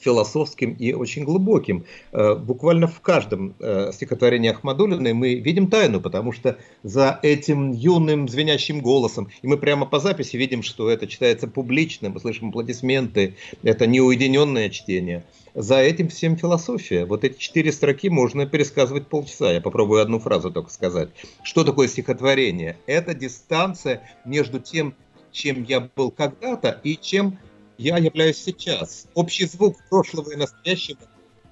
философским 0.00 0.72
и 0.72 0.92
очень 0.92 1.24
глубоким. 1.24 1.84
Э, 2.12 2.34
буквально 2.34 2.86
в 2.86 3.00
каждом 3.00 3.54
э, 3.60 3.92
стихотворении 3.92 4.50
Ахмадулиной 4.50 5.12
мы 5.12 5.34
видим 5.34 5.68
тайну, 5.68 6.00
потому 6.00 6.32
что 6.32 6.58
за 6.82 7.18
этим 7.22 7.72
юным 7.72 8.28
звенящим 8.28 8.80
голосом, 8.80 9.28
и 9.42 9.46
мы 9.46 9.56
прямо 9.56 9.86
по 9.86 10.00
записи 10.00 10.36
видим, 10.36 10.62
что 10.62 10.90
это 10.90 11.06
читается 11.06 11.46
публично, 11.46 12.10
мы 12.10 12.20
слышим 12.20 12.48
аплодисменты, 12.48 13.34
это 13.62 13.86
не 13.86 14.00
уединенное 14.00 14.70
чтение. 14.70 15.24
За 15.54 15.76
этим 15.76 16.08
всем 16.08 16.36
философия. 16.36 17.04
Вот 17.04 17.22
эти 17.22 17.38
четыре 17.38 17.70
строки 17.70 18.08
можно 18.08 18.44
пересказывать 18.44 19.06
полчаса. 19.06 19.52
Я 19.52 19.60
попробую 19.60 20.02
одну 20.02 20.18
фразу 20.18 20.50
только 20.50 20.70
сказать. 20.70 21.10
Что 21.44 21.62
такое 21.62 21.86
стихотворение? 21.86 22.76
Это 22.86 23.14
дистанция 23.14 24.02
между 24.24 24.58
тем, 24.58 24.96
чем 25.30 25.62
я 25.62 25.88
был 25.94 26.10
когда-то, 26.10 26.80
и 26.82 26.96
чем 26.96 27.38
я 27.78 27.98
являюсь 27.98 28.38
сейчас. 28.38 29.06
Общий 29.14 29.46
звук 29.46 29.76
прошлого 29.88 30.32
и 30.32 30.36
настоящего 30.36 30.98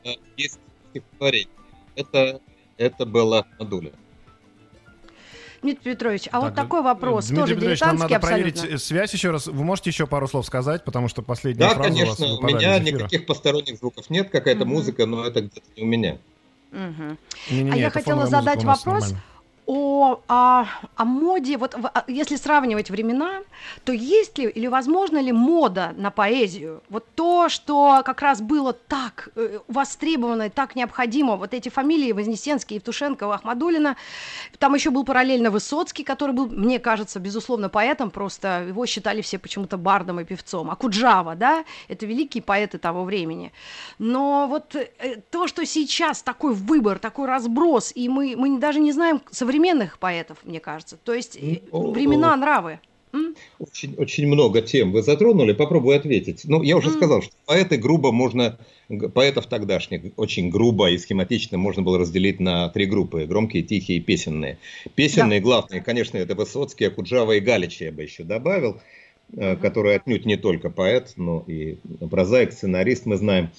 э, 0.05 0.15
есть 0.37 0.59
стихотворение. 0.91 1.55
Это, 1.95 2.41
это 2.79 3.07
было 3.07 3.47
Мадуля. 3.61 3.93
Дмитрий 5.63 5.93
Петрович, 5.93 6.27
а 6.29 6.31
так, 6.33 6.43
вот 6.43 6.55
такой 6.55 6.83
вопрос, 6.83 7.27
Дмитрий 7.27 7.41
тоже 7.43 7.55
Петрович, 7.55 7.81
нам 7.81 7.97
надо 7.97 8.17
абсолютно. 8.17 8.53
проверить 8.53 8.83
связь 8.83 9.13
еще 9.13 9.31
раз. 9.31 9.47
Вы 9.47 9.65
можете 9.65 9.91
еще 9.91 10.07
пару 10.07 10.27
слов 10.27 10.45
сказать, 10.45 10.85
потому 10.85 11.09
что 11.09 11.23
последняя 11.23 11.69
да, 11.69 11.75
фраза 11.75 11.89
конечно, 11.89 12.27
у 12.27 12.31
вас 12.31 12.39
у 12.41 12.57
меня 12.57 12.79
никаких 12.81 13.27
посторонних 13.27 13.79
звуков 13.79 14.11
нет, 14.11 14.31
какая-то 14.31 14.63
угу. 14.63 14.71
музыка, 14.71 15.07
но 15.07 15.25
это 15.25 15.43
где-то 15.43 15.67
не 15.77 15.83
у 15.83 15.87
меня. 15.87 16.19
Угу. 16.73 17.17
Не, 17.51 17.57
не, 17.57 17.63
не, 17.63 17.71
а 17.71 17.77
я 17.77 17.91
хотела 17.91 18.27
задать 18.27 18.65
вопрос. 18.65 19.03
Нормально 19.03 19.23
о, 19.67 20.21
о, 20.29 20.67
о 20.97 21.05
моде, 21.05 21.57
вот 21.57 21.75
а, 21.75 22.05
если 22.09 22.37
сравнивать 22.37 22.91
времена, 22.91 23.43
то 23.85 23.93
есть 23.93 24.37
ли 24.39 24.49
или 24.49 24.67
возможно 24.67 25.19
ли 25.19 25.33
мода 25.33 25.95
на 25.97 26.11
поэзию? 26.11 26.83
Вот 26.89 27.07
то, 27.15 27.49
что 27.49 28.03
как 28.05 28.23
раз 28.23 28.41
было 28.41 28.73
так 28.73 29.29
э, 29.37 29.61
востребовано 29.69 30.45
и 30.45 30.49
так 30.49 30.75
необходимо, 30.75 31.37
вот 31.37 31.55
эти 31.55 31.69
фамилии 31.69 32.13
Вознесенский, 32.13 32.77
Евтушенко, 32.77 33.33
Ахмадулина, 33.33 33.97
там 34.59 34.75
еще 34.75 34.91
был 34.91 35.05
параллельно 35.05 35.51
Высоцкий, 35.51 36.03
который 36.03 36.33
был, 36.33 36.49
мне 36.49 36.79
кажется, 36.79 37.21
безусловно, 37.21 37.69
поэтом, 37.69 38.11
просто 38.11 38.65
его 38.69 38.85
считали 38.87 39.23
все 39.23 39.39
почему-то 39.39 39.77
бардом 39.77 40.21
и 40.21 40.25
певцом. 40.25 40.71
А 40.71 40.77
Куджава, 40.77 41.35
да, 41.35 41.65
это 41.89 42.05
великие 42.05 42.43
поэты 42.43 42.79
того 42.79 43.05
времени. 43.05 43.53
Но 43.99 44.47
вот 44.49 44.75
э, 44.75 45.23
то, 45.31 45.47
что 45.47 45.65
сейчас 45.65 46.23
такой 46.23 46.53
выбор, 46.53 46.99
такой 46.99 47.27
разброс, 47.27 47.93
и 47.95 48.09
мы, 48.09 48.35
мы 48.37 48.59
даже 48.59 48.81
не 48.81 48.93
знаем 48.93 49.23
современного 49.31 49.52
современных 49.53 49.99
поэтов, 49.99 50.39
мне 50.45 50.61
кажется. 50.61 50.97
То 50.97 51.13
есть 51.13 51.39
ну, 51.71 51.93
времена, 51.93 52.35
нравы. 52.37 52.81
Очень, 53.59 53.95
очень 53.97 54.27
много 54.27 54.63
тем 54.63 54.91
вы 54.91 55.03
затронули, 55.03 55.53
попробую 55.53 55.99
ответить. 55.99 56.43
Ну, 56.45 56.63
я 56.63 56.79
уже 56.79 56.89
mm. 56.89 56.97
сказал, 56.97 57.21
что 57.21 57.33
поэты 57.45 57.77
грубо 57.77 58.11
можно, 58.11 58.59
поэтов 59.15 59.47
тогдашних 59.47 60.13
очень 60.17 60.49
грубо 60.49 60.91
и 60.91 60.97
схематично 60.97 61.59
можно 61.59 61.83
было 61.83 61.99
разделить 61.99 62.41
на 62.41 62.71
три 62.71 62.87
группы, 62.87 63.27
громкие, 63.27 63.63
тихие 63.63 63.99
и 63.99 64.01
песенные. 64.01 64.57
Песенные, 64.95 65.41
да. 65.41 65.45
главные, 65.45 65.83
конечно, 65.83 66.17
это 66.17 66.35
Высоцкий, 66.35 66.87
Акуджава 66.87 67.33
и 67.33 67.41
Галич, 67.41 67.83
я 67.83 67.93
бы 67.93 68.03
еще 68.03 68.25
добавил, 68.25 68.81
mm-hmm. 69.33 69.57
который 69.57 69.97
отнюдь 69.97 70.25
не 70.25 70.37
только 70.37 70.71
поэт, 70.71 71.13
но 71.17 71.45
и 71.47 71.77
прозаик, 72.11 72.53
сценарист, 72.53 73.05
мы 73.05 73.19
знаем. 73.19 73.51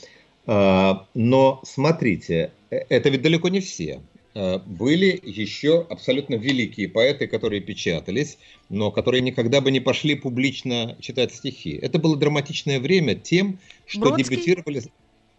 А, 0.48 1.06
но 1.14 1.62
смотрите, 1.64 2.52
э, 2.72 2.80
это 2.90 3.10
ведь 3.10 3.22
далеко 3.22 3.50
не 3.50 3.60
все. 3.60 4.02
Э, 4.36 4.60
были 4.66 5.20
еще 5.24 5.86
абсолютно 5.90 6.36
великие 6.36 6.90
поэты, 6.90 7.28
которые 7.28 7.62
печатались, 7.62 8.40
но 8.70 8.92
которые 8.92 9.22
никогда 9.22 9.62
бы 9.62 9.70
не 9.72 9.80
пошли 9.80 10.16
публично 10.16 10.98
читать 11.00 11.34
стихи. 11.34 11.78
Это 11.80 12.00
было 12.00 12.18
драматичное 12.18 12.80
время 12.80 13.16
тем, 13.16 13.60
что 13.86 14.02
Бродский? 14.02 14.24
дебютировали... 14.24 14.84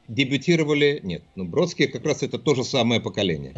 Дебютировали... 0.07 1.01
Нет, 1.03 1.23
ну 1.35 1.45
Бродский 1.45 1.89
как 1.89 2.05
раз 2.05 2.23
это 2.23 2.39
то 2.39 2.55
же 2.55 2.63
самое 2.63 3.01
поколение. 3.01 3.55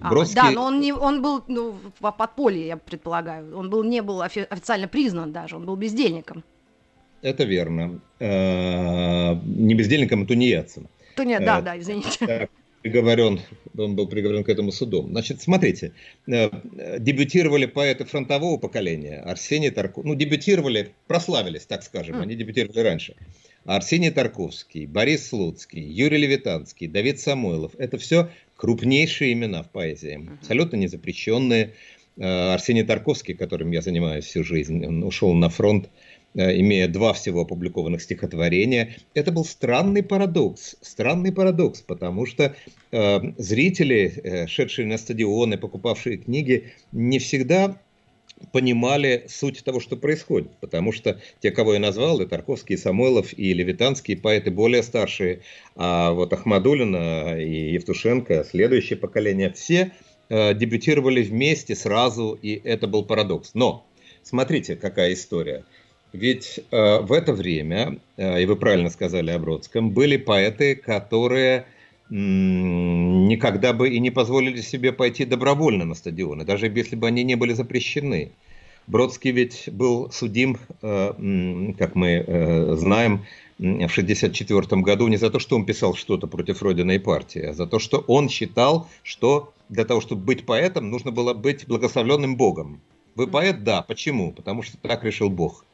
А, 0.00 0.08
Бродский... 0.08 0.34
Да, 0.34 0.50
но 0.50 0.64
он, 0.64 0.80
не, 0.80 0.92
он 0.92 1.22
был 1.22 1.44
ну, 1.46 1.76
в 2.00 2.10
подполье, 2.10 2.66
я 2.66 2.76
предполагаю. 2.76 3.56
Он 3.56 3.70
был, 3.70 3.84
не 3.84 4.02
был 4.02 4.22
официально 4.22 4.88
признан 4.88 5.30
даже, 5.30 5.56
он 5.56 5.66
был 5.66 5.76
бездельником. 5.76 6.42
Это 7.22 7.44
верно. 7.44 8.00
Э, 8.18 9.34
не 9.44 9.74
бездельником, 9.74 10.22
а 10.22 10.26
тунеядцем. 10.26 10.88
Туне, 11.16 11.38
да, 11.38 11.60
э, 11.60 11.62
да, 11.62 11.78
извините 11.78 12.48
приговорен, 12.82 13.40
он 13.76 13.94
был 13.94 14.08
приговорен 14.08 14.44
к 14.44 14.48
этому 14.48 14.72
судом. 14.72 15.10
Значит, 15.10 15.42
смотрите, 15.42 15.92
э, 16.26 16.50
дебютировали 16.98 17.66
поэты 17.66 18.04
фронтового 18.04 18.56
поколения, 18.56 19.20
Арсений 19.20 19.70
Тарковский, 19.70 20.08
ну, 20.08 20.14
дебютировали, 20.14 20.92
прославились, 21.06 21.66
так 21.66 21.82
скажем, 21.82 22.20
они 22.20 22.34
дебютировали 22.34 22.80
раньше. 22.80 23.16
Арсений 23.64 24.10
Тарковский, 24.10 24.86
Борис 24.86 25.28
Слуцкий, 25.28 25.82
Юрий 25.82 26.18
Левитанский, 26.18 26.86
Давид 26.86 27.20
Самойлов– 27.20 27.72
это 27.78 27.98
все 27.98 28.30
крупнейшие 28.56 29.32
имена 29.32 29.62
в 29.62 29.70
поэзии, 29.70 30.28
абсолютно 30.40 30.76
незапрещенные. 30.76 31.74
Э, 32.16 32.54
Арсений 32.54 32.84
Тарковский, 32.84 33.34
которым 33.34 33.70
я 33.70 33.82
занимаюсь 33.82 34.24
всю 34.24 34.44
жизнь, 34.44 34.84
он 34.84 35.02
ушел 35.04 35.34
на 35.34 35.50
фронт 35.50 35.90
имея 36.34 36.88
два 36.88 37.12
всего 37.12 37.42
опубликованных 37.42 38.02
стихотворения. 38.02 38.96
Это 39.14 39.32
был 39.32 39.44
странный 39.44 40.02
парадокс, 40.02 40.76
странный 40.80 41.32
парадокс, 41.32 41.82
потому 41.82 42.26
что 42.26 42.54
э, 42.92 43.20
зрители, 43.36 44.12
э, 44.22 44.46
шедшие 44.46 44.86
на 44.86 44.98
стадионы, 44.98 45.58
покупавшие 45.58 46.18
книги, 46.18 46.72
не 46.92 47.18
всегда 47.18 47.76
понимали 48.52 49.26
суть 49.28 49.62
того, 49.64 49.80
что 49.80 49.96
происходит, 49.96 50.50
потому 50.60 50.92
что 50.92 51.20
те, 51.40 51.50
кого 51.50 51.74
я 51.74 51.80
назвал, 51.80 52.20
и 52.20 52.26
Тарковский, 52.26 52.76
и 52.76 52.78
Самойлов, 52.78 53.36
и 53.36 53.52
Левитанский, 53.52 54.16
поэты 54.16 54.50
более 54.50 54.82
старшие, 54.82 55.40
а 55.76 56.12
вот 56.12 56.32
Ахмадулина 56.32 57.38
и 57.38 57.72
Евтушенко, 57.72 58.44
следующее 58.48 58.98
поколение, 58.98 59.52
все 59.52 59.92
э, 60.28 60.54
дебютировали 60.54 61.22
вместе 61.22 61.74
сразу, 61.74 62.38
и 62.40 62.60
это 62.64 62.86
был 62.86 63.04
парадокс. 63.04 63.50
Но 63.54 63.84
смотрите, 64.22 64.76
какая 64.76 65.12
история– 65.12 65.64
ведь 66.12 66.60
э, 66.70 67.00
в 67.00 67.12
это 67.12 67.32
время, 67.32 67.98
э, 68.16 68.42
и 68.42 68.46
вы 68.46 68.56
правильно 68.56 68.90
сказали 68.90 69.30
о 69.30 69.38
Бродском, 69.38 69.90
были 69.90 70.16
поэты, 70.16 70.74
которые 70.74 71.66
никогда 72.12 73.72
бы 73.72 73.88
и 73.88 74.00
не 74.00 74.10
позволили 74.10 74.60
себе 74.60 74.92
пойти 74.92 75.24
добровольно 75.24 75.84
на 75.84 75.94
стадионы, 75.94 76.44
даже 76.44 76.66
если 76.66 76.96
бы 76.96 77.06
они 77.06 77.22
не 77.22 77.36
были 77.36 77.52
запрещены. 77.52 78.32
Бродский 78.88 79.30
ведь 79.30 79.68
был 79.70 80.10
судим, 80.10 80.58
э, 80.82 81.72
как 81.78 81.94
мы 81.94 82.24
э, 82.26 82.74
знаем, 82.76 83.24
в 83.58 83.62
1964 83.62 84.82
году 84.82 85.06
не 85.06 85.18
за 85.18 85.30
то, 85.30 85.38
что 85.38 85.54
он 85.54 85.66
писал 85.66 85.94
что-то 85.94 86.26
против 86.26 86.62
Родины 86.62 86.96
и 86.96 86.98
партии, 86.98 87.42
а 87.42 87.52
за 87.52 87.66
то, 87.66 87.78
что 87.78 87.98
он 87.98 88.28
считал, 88.28 88.88
что 89.02 89.52
для 89.68 89.84
того, 89.84 90.00
чтобы 90.00 90.22
быть 90.24 90.46
поэтом, 90.46 90.90
нужно 90.90 91.12
было 91.12 91.34
быть 91.34 91.68
благословленным 91.68 92.36
Богом. 92.36 92.80
Вы 93.14 93.26
поэт? 93.26 93.62
Да. 93.62 93.82
Почему? 93.82 94.32
Потому 94.32 94.62
что 94.62 94.78
так 94.78 95.04
решил 95.04 95.28
Бог. 95.28 95.64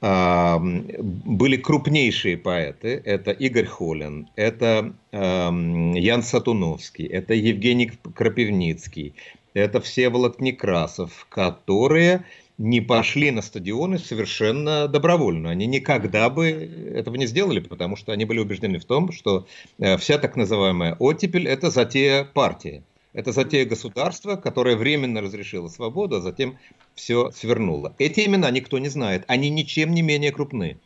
Были 0.00 1.56
крупнейшие 1.56 2.36
поэты. 2.36 3.00
Это 3.04 3.30
Игорь 3.30 3.66
Холин, 3.66 4.28
это 4.36 4.92
Ян 5.12 6.22
Сатуновский, 6.22 7.06
это 7.06 7.34
Евгений 7.34 7.90
Крапивницкий, 8.14 9.14
это 9.54 9.80
Всеволод 9.80 10.40
Некрасов, 10.40 11.26
которые 11.30 12.24
не 12.58 12.80
пошли 12.80 13.30
на 13.30 13.42
стадионы 13.42 13.98
совершенно 13.98 14.88
добровольно. 14.88 15.50
Они 15.50 15.66
никогда 15.66 16.30
бы 16.30 16.46
этого 16.94 17.16
не 17.16 17.26
сделали, 17.26 17.60
потому 17.60 17.96
что 17.96 18.12
они 18.12 18.24
были 18.24 18.38
убеждены 18.38 18.78
в 18.78 18.84
том, 18.84 19.12
что 19.12 19.46
э, 19.78 19.96
вся 19.98 20.18
так 20.18 20.36
называемая 20.36 20.94
оттепель– 20.98 21.46
это 21.48 21.70
затея 21.70 22.24
партии. 22.24 22.82
Это 23.16 23.32
затея 23.32 23.64
государства, 23.64 24.36
которое 24.36 24.76
временно 24.76 25.22
разрешило 25.22 25.68
свободу, 25.68 26.16
а 26.16 26.20
затем 26.20 26.58
все 26.94 27.30
свернуло. 27.30 27.94
Эти 27.98 28.26
имена 28.26 28.50
никто 28.50 28.78
не 28.78 28.90
знает. 28.90 29.24
Они 29.26 29.48
ничем 29.48 29.94
не 29.94 30.02
менее 30.02 30.32
крупны. 30.32 30.76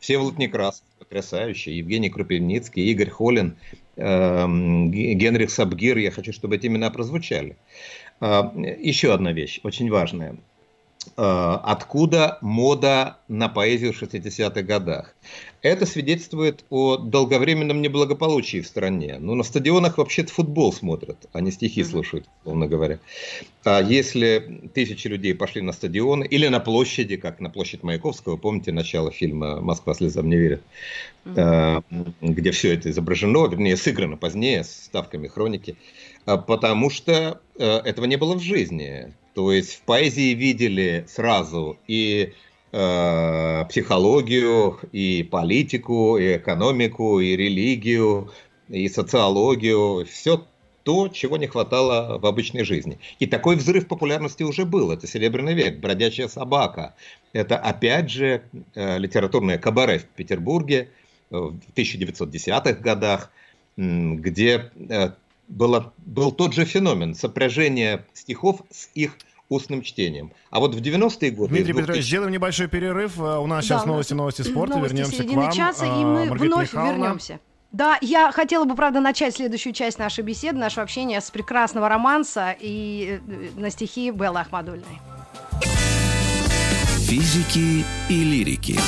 Всеволод 0.00 0.36
Некрасов, 0.36 0.84
потрясающий, 0.98 1.74
Евгений 1.74 2.10
Крупивницкий, 2.10 2.90
Игорь 2.90 3.10
Холин, 3.10 3.56
э, 3.94 4.46
Генрих 4.48 5.48
Сабгир. 5.50 5.96
Я 5.98 6.10
хочу, 6.10 6.32
чтобы 6.32 6.56
эти 6.56 6.66
имена 6.66 6.90
прозвучали. 6.90 7.56
Э, 8.20 8.42
еще 8.80 9.14
одна 9.14 9.32
вещь, 9.32 9.60
очень 9.62 9.88
важная. 9.88 10.36
Э, 11.16 11.58
откуда 11.62 12.38
мода 12.40 13.18
на 13.28 13.48
поэзию 13.48 13.92
в 13.92 14.02
60-х 14.02 14.62
годах. 14.62 15.14
Это 15.62 15.86
свидетельствует 15.86 16.64
о 16.70 16.96
долговременном 16.96 17.82
неблагополучии 17.82 18.60
в 18.60 18.66
стране. 18.66 19.16
Ну, 19.18 19.34
на 19.34 19.42
стадионах 19.42 19.98
вообще-то 19.98 20.32
футбол 20.32 20.72
смотрят, 20.72 21.16
а 21.32 21.40
не 21.40 21.50
стихи 21.50 21.82
слушают, 21.82 22.26
условно 22.40 22.68
говоря. 22.68 22.98
А 23.64 23.82
если 23.82 24.68
тысячи 24.74 25.08
людей 25.08 25.34
пошли 25.34 25.62
на 25.62 25.72
стадион 25.72 26.22
или 26.22 26.46
на 26.48 26.60
площади, 26.60 27.16
как 27.16 27.40
на 27.40 27.50
площадь 27.50 27.82
Маяковского, 27.82 28.36
помните 28.36 28.70
начало 28.72 29.10
фильма 29.10 29.60
«Москва 29.60 29.94
слезам 29.94 30.28
не 30.28 30.36
верит», 30.36 30.62
mm 31.24 31.82
где 32.20 32.52
все 32.52 32.74
это 32.74 32.90
изображено, 32.90 33.46
вернее, 33.48 33.76
сыграно 33.76 34.16
позднее 34.16 34.62
с 34.62 34.84
ставками 34.84 35.26
хроники, 35.26 35.76
а 36.24 36.36
потому 36.36 36.90
что 36.90 37.40
э, 37.58 37.64
этого 37.64 38.04
не 38.04 38.16
было 38.16 38.34
в 38.34 38.40
жизни. 38.40 39.12
То 39.36 39.52
есть 39.52 39.74
в 39.74 39.82
поэзии 39.82 40.32
видели 40.32 41.04
сразу 41.06 41.78
и 41.86 42.32
э, 42.72 43.64
психологию, 43.68 44.78
и 44.92 45.28
политику, 45.30 46.16
и 46.16 46.38
экономику, 46.38 47.20
и 47.20 47.36
религию, 47.36 48.32
и 48.70 48.88
социологию, 48.88 50.06
все 50.06 50.42
то, 50.84 51.08
чего 51.08 51.36
не 51.36 51.48
хватало 51.48 52.18
в 52.18 52.24
обычной 52.24 52.64
жизни. 52.64 52.98
И 53.18 53.26
такой 53.26 53.56
взрыв 53.56 53.86
популярности 53.88 54.42
уже 54.42 54.64
был. 54.64 54.90
Это 54.90 55.06
Серебряный 55.06 55.52
век, 55.52 55.80
Бродячая 55.80 56.28
собака. 56.28 56.94
Это 57.34 57.58
опять 57.58 58.10
же 58.10 58.42
э, 58.74 58.96
литературное 58.96 59.58
кабаре 59.58 59.98
в 59.98 60.06
Петербурге 60.06 60.88
в 61.28 61.56
1910-х 61.76 62.72
годах, 62.80 63.30
где 63.76 64.70
э, 64.88 65.10
было, 65.48 65.92
был 65.98 66.32
тот 66.32 66.54
же 66.54 66.64
феномен 66.64 67.14
сопряжения 67.14 68.06
стихов 68.14 68.62
с 68.70 68.88
их 68.94 69.18
устным 69.48 69.82
чтением. 69.82 70.32
А 70.50 70.60
вот 70.60 70.74
в 70.74 70.78
90-е 70.78 71.30
годы... 71.30 71.50
Дмитрий 71.50 71.72
2000... 71.72 71.80
Петрович, 71.80 72.04
сделаем 72.04 72.32
небольшой 72.32 72.68
перерыв. 72.68 73.18
А, 73.18 73.40
у 73.40 73.46
нас 73.46 73.66
да, 73.66 73.74
сейчас 73.76 73.86
новости, 73.86 74.14
новости 74.14 74.42
спорта. 74.42 74.76
Новости 74.76 74.94
вернемся 74.94 75.24
к 75.24 75.30
вам. 75.32 75.52
часа, 75.52 75.86
и 75.86 76.04
мы 76.04 76.26
Маргарита 76.26 76.54
вновь 76.54 76.72
Михайловна. 76.72 77.02
вернемся. 77.02 77.40
Да, 77.72 77.98
я 78.00 78.32
хотела 78.32 78.64
бы, 78.64 78.74
правда, 78.74 79.00
начать 79.00 79.34
следующую 79.34 79.72
часть 79.72 79.98
нашей 79.98 80.24
беседы, 80.24 80.58
нашего 80.58 80.82
общения 80.82 81.20
с 81.20 81.30
прекрасного 81.30 81.88
романса 81.88 82.56
и 82.58 83.20
э, 83.28 83.60
на 83.60 83.70
стихи 83.70 84.10
Беллы 84.10 84.40
Ахмадульной. 84.40 85.00
Физики 87.00 87.84
и 88.08 88.24
лирики. 88.24 88.78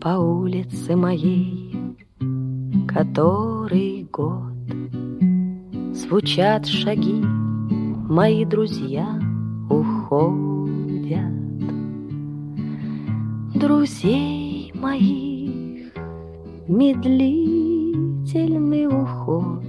По 0.00 0.18
улице 0.18 0.96
моей, 0.96 1.96
который 2.88 4.08
год 4.10 4.54
Звучат 5.92 6.66
шаги, 6.66 7.22
мои 8.08 8.46
друзья 8.46 9.20
уходят. 9.68 11.34
Друзей 13.54 14.72
моих 14.74 15.92
медлительный 16.66 18.86
уход 18.86 19.62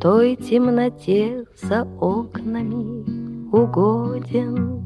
Той 0.00 0.34
темноте 0.34 1.44
за 1.62 1.84
окнами 2.00 3.04
угоден. 3.52 4.82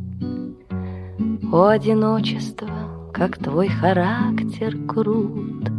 О, 1.50 1.68
одиночество 1.68 2.75
как 3.16 3.38
твой 3.38 3.68
характер 3.68 4.76
крут, 4.86 5.70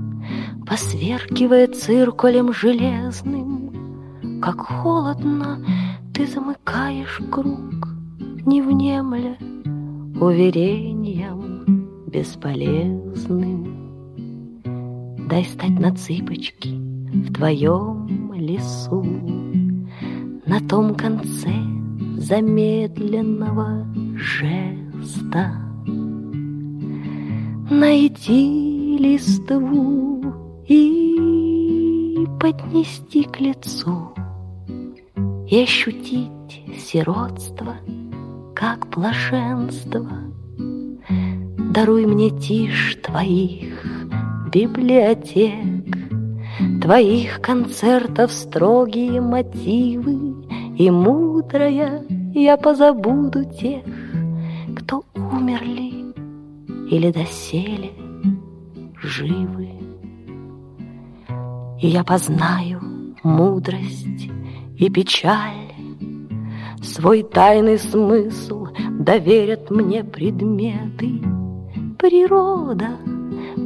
Посверкивая 0.66 1.68
циркулем 1.68 2.52
железным, 2.52 4.42
Как 4.42 4.60
холодно 4.60 5.64
ты 6.16 6.26
замыкаешь 6.26 7.22
круг, 7.32 7.90
Не 8.44 8.64
внемля 8.64 9.38
уверением 10.20 12.08
бесполезным. 12.08 13.76
Дай 15.30 15.46
стать 15.46 15.80
на 15.80 15.96
цыпочки 15.96 16.70
в 16.70 17.34
твоем 17.34 18.34
лесу, 18.34 19.04
На 20.48 20.60
том 20.68 20.96
конце 20.96 21.54
замедленного 22.18 23.86
жеста 24.16 25.67
найти 27.70 28.98
листву 28.98 30.24
и 30.68 32.26
поднести 32.40 33.24
к 33.24 33.40
лицу 33.40 34.14
и 35.50 35.64
ощутить 35.64 36.64
сиротство, 36.78 37.76
как 38.56 38.88
блаженство. 38.90 40.08
Даруй 41.74 42.06
мне 42.06 42.30
тишь 42.30 42.98
твоих 43.04 43.86
библиотек, 44.52 45.98
Твоих 46.82 47.40
концертов 47.42 48.32
строгие 48.32 49.22
мотивы, 49.22 50.44
И 50.78 50.90
мудрая 50.90 52.04
я 52.34 52.58
позабуду 52.58 53.46
тех, 53.46 53.84
или 56.90 57.12
доселе 57.12 57.92
живы. 59.02 59.70
И 61.82 61.88
я 61.88 62.04
познаю 62.04 62.82
мудрость 63.24 64.30
и 64.78 64.90
печаль, 64.90 65.68
Свой 66.82 67.24
тайный 67.24 67.80
смысл 67.80 68.68
доверят 69.00 69.70
мне 69.70 70.04
предметы. 70.04 71.20
Природа, 72.00 72.98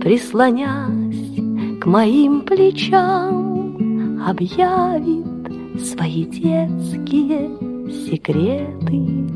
прислонясь 0.01 1.79
к 1.79 1.85
моим 1.85 2.41
плечам, 2.41 4.21
Объявит 4.25 5.81
свои 5.81 6.25
детские 6.25 7.49
секреты. 7.89 9.29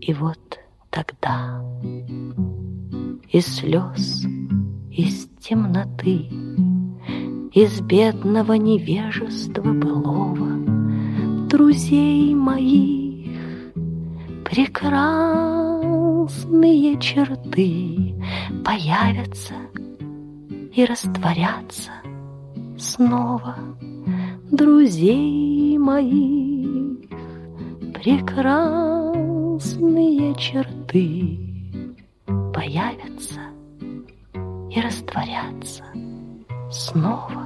И 0.00 0.14
вот 0.14 0.58
тогда. 0.98 1.62
Из 3.30 3.46
слез, 3.46 4.26
из 4.90 5.28
темноты, 5.40 6.28
Из 7.52 7.80
бедного 7.80 8.54
невежества 8.54 9.72
былого. 9.72 10.48
Друзей 11.48 12.34
моих 12.34 13.30
прекрасные 14.44 16.98
черты 17.00 18.14
Появятся 18.64 19.54
и 20.74 20.84
растворятся 20.84 21.92
снова. 22.76 23.54
Друзей 24.50 25.78
моих 25.78 26.98
прекрасные 27.94 30.34
черты 30.34 30.77
появятся 32.54 33.40
и 34.70 34.80
растворятся 34.80 35.84
снова. 36.70 37.44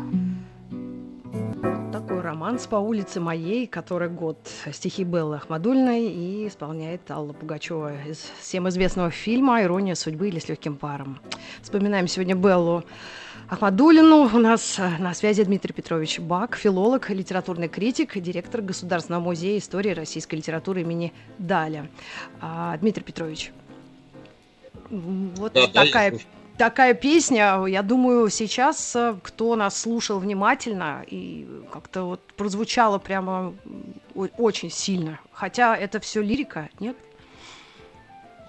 Такой 1.93 2.21
романс 2.21 2.69
по 2.69 2.77
улице 2.77 3.19
моей, 3.21 3.67
который 3.67 4.09
год 4.09 4.39
стихи 4.73 5.03
Беллы 5.03 5.37
Ахмадульной 5.37 6.07
и 6.07 6.47
исполняет 6.47 7.11
Алла 7.11 7.33
Пугачева 7.33 8.05
из 8.05 8.19
всем 8.41 8.69
известного 8.69 9.11
фильма 9.11 9.63
«Ирония 9.63 9.97
судьбы» 9.97 10.29
или 10.29 10.39
«С 10.39 10.49
легким 10.49 10.77
паром». 10.77 11.19
Вспоминаем 11.63 12.07
сегодня 12.07 12.37
Беллу 12.37 12.85
Ахмадулину. 13.53 14.31
У 14.35 14.39
нас 14.39 14.79
э, 14.79 14.97
на 14.99 15.13
связи 15.13 15.45
Дмитрий 15.45 15.75
Петрович 15.75 16.19
Бак, 16.19 16.57
филолог, 16.57 17.11
литературный 17.11 17.69
критик, 17.69 18.19
директор 18.19 18.63
Государственного 18.63 19.21
музея 19.23 19.59
истории 19.59 19.91
российской 19.91 20.37
литературы 20.37 20.81
имени 20.81 21.13
Даля. 21.37 21.87
А, 22.41 22.75
Дмитрий 22.79 23.05
Петрович, 23.05 23.53
вот 24.89 25.53
Да, 25.53 25.67
да, 25.67 25.85
такая 25.85 26.11
слушаю. 26.13 26.29
такая 26.57 26.95
песня, 26.95 27.63
я 27.67 27.83
думаю, 27.83 28.31
сейчас 28.31 28.97
э, 28.97 29.17
кто 29.23 29.55
нас 29.55 29.79
слушал 29.79 30.19
внимательно 30.19 31.05
и 31.07 31.47
как-то 31.71 32.05
вот 32.05 32.21
прозвучало 32.39 32.99
прямо 32.99 33.53
очень 34.15 34.71
сильно. 34.71 35.21
Хотя 35.31 35.77
это 35.77 36.01
все 36.01 36.23
лирика, 36.23 36.71
нет? 36.81 36.97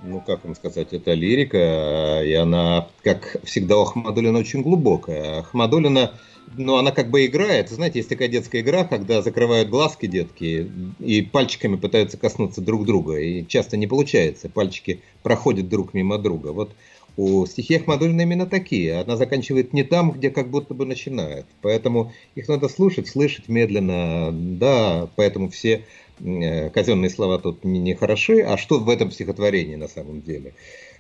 Ну, 0.06 0.20
как 0.20 0.44
вам 0.44 0.54
сказать, 0.54 0.92
это 0.92 1.14
лирика, 1.14 2.22
и 2.26 2.34
она, 2.34 2.90
как 3.04 3.38
всегда, 3.46 3.78
у 3.78 3.84
Ахмадулина 3.84 4.38
очень 4.38 4.62
глубокая. 4.62 5.40
Ахмадулина, 5.40 6.12
ну, 6.58 6.76
она 6.76 6.92
как 6.92 7.10
бы 7.10 7.26
играет. 7.26 7.70
Знаете, 7.70 8.00
есть 8.00 8.10
такая 8.10 8.28
детская 8.28 8.60
игра, 8.60 8.84
когда 8.84 9.22
закрывают 9.22 9.70
глазки 9.70 10.06
детки 10.06 10.70
и 11.00 11.22
пальчиками 11.22 11.78
пытаются 11.78 12.18
коснуться 12.18 12.60
друг 12.60 12.86
друга. 12.86 13.18
И 13.18 13.48
часто 13.48 13.78
не 13.78 13.88
получается. 13.88 14.50
Пальчики 14.50 15.02
проходят 15.24 15.70
друг 15.70 15.94
мимо 15.94 16.18
друга. 16.18 16.50
Вот 16.50 16.72
у 17.16 17.46
стихи 17.46 17.76
Ахмадулина 17.76 18.22
именно 18.22 18.46
такие. 18.46 19.00
Она 19.00 19.18
заканчивает 19.18 19.72
не 19.72 19.84
там, 19.84 20.12
где 20.12 20.32
как 20.32 20.50
будто 20.50 20.74
бы 20.74 20.86
начинает. 20.86 21.46
Поэтому 21.62 22.12
их 22.36 22.48
надо 22.48 22.68
слушать, 22.68 23.08
слышать 23.08 23.48
медленно. 23.48 24.32
Да, 24.34 25.08
поэтому 25.16 25.50
все 25.50 25.74
э, 25.76 25.84
казенные 26.20 27.10
слова 27.10 27.40
тут 27.40 27.64
не, 27.64 27.94
хороши. 27.96 28.42
А 28.42 28.58
что 28.58 28.80
в 28.80 28.90
этом 28.90 29.12
стихотворении 29.12 29.76
на 29.76 29.88
самом 29.88 30.22
деле? 30.22 30.54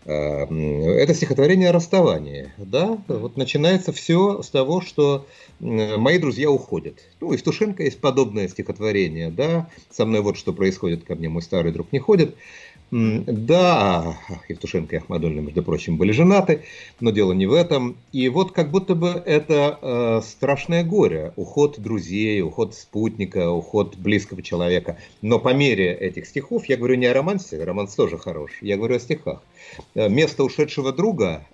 Э, 0.06 0.46
Это 0.46 1.14
стихотворение 1.14 1.70
о 1.70 1.74
расставании. 1.74 2.52
Да? 2.58 2.98
Вот 3.08 3.38
начинается 3.38 3.92
все 3.92 4.42
с 4.42 4.50
того, 4.50 4.82
что 4.82 5.26
мои 5.60 6.18
друзья 6.18 6.50
уходят. 6.50 7.00
Ну, 7.22 7.30
у 7.30 7.34
Евтушенко 7.34 7.84
есть 7.84 8.00
подобное 8.00 8.48
стихотворение. 8.48 9.32
Да? 9.32 9.70
Со 9.90 10.06
мной 10.06 10.22
вот 10.22 10.38
что 10.38 10.54
происходит, 10.54 11.06
ко 11.06 11.16
мне 11.16 11.30
мой 11.30 11.42
старый 11.42 11.72
друг 11.72 11.92
не 11.92 12.00
ходит. 12.00 12.36
Да, 12.94 14.20
Евтушенко 14.50 14.96
и 14.96 15.00
Ахмадульна, 15.00 15.40
между 15.40 15.64
прочим, 15.64 15.98
были 15.98 16.12
женаты, 16.12 16.62
но 17.00 17.10
дело 17.10 17.34
не 17.34 17.48
в 17.48 17.54
этом. 17.54 17.98
И 18.12 18.30
вот 18.30 18.52
как 18.52 18.70
будто 18.70 18.94
бы 18.94 19.08
это 19.26 19.80
э, 19.82 20.22
страшное 20.24 20.84
горе, 20.84 21.34
уход 21.36 21.80
друзей, 21.80 22.44
уход 22.44 22.76
спутника, 22.76 23.50
уход 23.50 23.98
близкого 23.98 24.44
человека. 24.44 25.00
Но 25.24 25.40
по 25.40 25.56
мере 25.56 25.92
этих 25.92 26.28
стихов, 26.28 26.66
я 26.68 26.78
говорю 26.78 26.94
не 26.94 27.08
о 27.08 27.16
романсе, 27.16 27.64
романс 27.64 27.96
тоже 27.96 28.20
хорош, 28.20 28.52
я 28.62 28.78
говорю 28.78 28.98
о 28.98 29.00
стихах. 29.00 29.42
Э, 29.96 30.08
Место 30.08 30.44
ушедшего 30.44 30.94
друга 30.94 31.48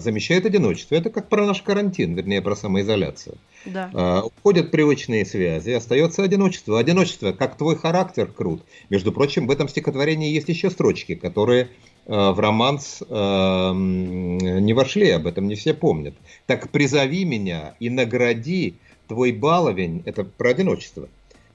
замещает 0.00 0.46
одиночество. 0.46 0.94
Это 0.94 1.10
как 1.10 1.28
про 1.28 1.46
наш 1.46 1.62
карантин, 1.62 2.14
вернее, 2.14 2.42
про 2.42 2.54
самоизоляцию. 2.54 3.36
Да. 3.64 3.90
А, 3.94 4.22
Уходят 4.22 4.70
привычные 4.70 5.24
связи, 5.24 5.70
остается 5.70 6.22
одиночество. 6.22 6.78
Одиночество, 6.78 7.32
как 7.32 7.56
твой 7.56 7.76
характер 7.76 8.26
крут. 8.26 8.62
Между 8.90 9.12
прочим, 9.12 9.46
в 9.46 9.50
этом 9.50 9.68
стихотворении 9.68 10.32
есть 10.32 10.48
еще 10.48 10.70
строчки, 10.70 11.14
которые 11.14 11.68
э, 12.06 12.30
в 12.30 12.38
романс 12.38 13.00
не 13.02 14.72
вошли, 14.72 15.10
об 15.10 15.26
этом 15.26 15.48
не 15.48 15.54
все 15.54 15.74
помнят. 15.74 16.14
Так 16.46 16.70
призови 16.70 17.24
меня 17.24 17.74
и 17.80 17.88
награди 17.90 18.74
твой 19.08 19.32
баловень, 19.32 20.02
это 20.06 20.24
про 20.24 20.50
одиночество. 20.50 21.08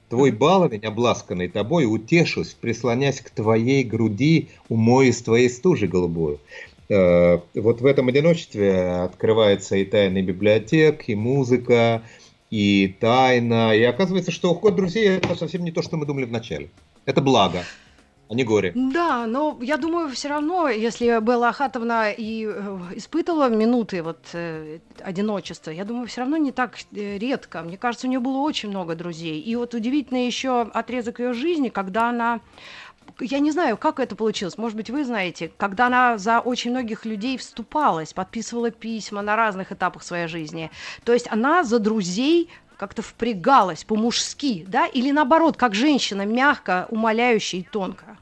Твой 0.08 0.30
баловень, 0.30 0.86
обласканный 0.86 1.48
тобой, 1.48 1.84
утешусь, 1.84 2.56
прислонясь 2.58 3.20
к 3.20 3.30
твоей 3.30 3.84
груди, 3.84 4.48
умою 4.68 5.12
с 5.12 5.20
твоей 5.20 5.50
стужи 5.50 5.86
голубую. 5.86 6.40
Э, 6.88 7.38
Вот 7.54 7.80
в 7.80 7.86
этом 7.86 8.08
одиночестве 8.08 9.02
открывается 9.04 9.76
и 9.76 9.84
тайны 9.84 10.22
библиотек, 10.22 11.08
и 11.08 11.14
музыка, 11.14 12.02
и 12.50 12.96
тайна. 13.00 13.74
И 13.74 13.82
оказывается, 13.82 14.30
что 14.30 14.50
уход 14.52 14.74
друзей 14.76 15.08
это 15.18 15.34
совсем 15.34 15.64
не 15.64 15.72
то, 15.72 15.82
что 15.82 15.96
мы 15.96 16.06
думали 16.06 16.24
вначале. 16.24 16.70
Это 17.04 17.20
благо, 17.20 17.62
а 18.28 18.34
не 18.34 18.44
горе. 18.44 18.72
Да, 18.74 19.26
но 19.26 19.58
я 19.60 19.76
думаю, 19.76 20.10
все 20.10 20.28
равно, 20.28 20.68
если 20.68 21.20
Белла 21.20 21.48
Ахатовна 21.48 22.10
и 22.10 22.46
э, 22.46 22.78
испытывала 22.96 23.48
минуты 23.50 24.02
вот 24.02 24.18
э, 24.32 24.78
одиночества, 25.02 25.70
я 25.70 25.84
думаю, 25.84 26.06
все 26.06 26.22
равно 26.22 26.36
не 26.38 26.52
так 26.52 26.78
э, 26.92 27.18
редко. 27.18 27.62
Мне 27.62 27.76
кажется, 27.76 28.06
у 28.06 28.10
нее 28.10 28.20
было 28.20 28.38
очень 28.38 28.70
много 28.70 28.94
друзей. 28.94 29.40
И 29.40 29.56
вот 29.56 29.74
удивительный 29.74 30.26
еще 30.26 30.62
отрезок 30.62 31.20
ее 31.20 31.34
жизни, 31.34 31.68
когда 31.68 32.08
она 32.10 32.40
я 33.20 33.38
не 33.38 33.50
знаю, 33.50 33.76
как 33.76 34.00
это 34.00 34.16
получилось, 34.16 34.58
может 34.58 34.76
быть, 34.76 34.90
вы 34.90 35.04
знаете, 35.04 35.50
когда 35.56 35.86
она 35.86 36.18
за 36.18 36.40
очень 36.40 36.70
многих 36.70 37.04
людей 37.04 37.36
вступалась, 37.38 38.12
подписывала 38.12 38.70
письма 38.70 39.22
на 39.22 39.36
разных 39.36 39.72
этапах 39.72 40.02
своей 40.02 40.28
жизни. 40.28 40.70
То 41.04 41.12
есть 41.12 41.26
она 41.30 41.64
за 41.64 41.78
друзей 41.78 42.48
как-то 42.76 43.02
впрягалась 43.02 43.84
по-мужски, 43.84 44.64
да, 44.68 44.86
или 44.86 45.10
наоборот, 45.10 45.56
как 45.56 45.74
женщина, 45.74 46.24
мягко, 46.24 46.86
умоляющая 46.90 47.60
и 47.60 47.64
тонко. 47.64 48.16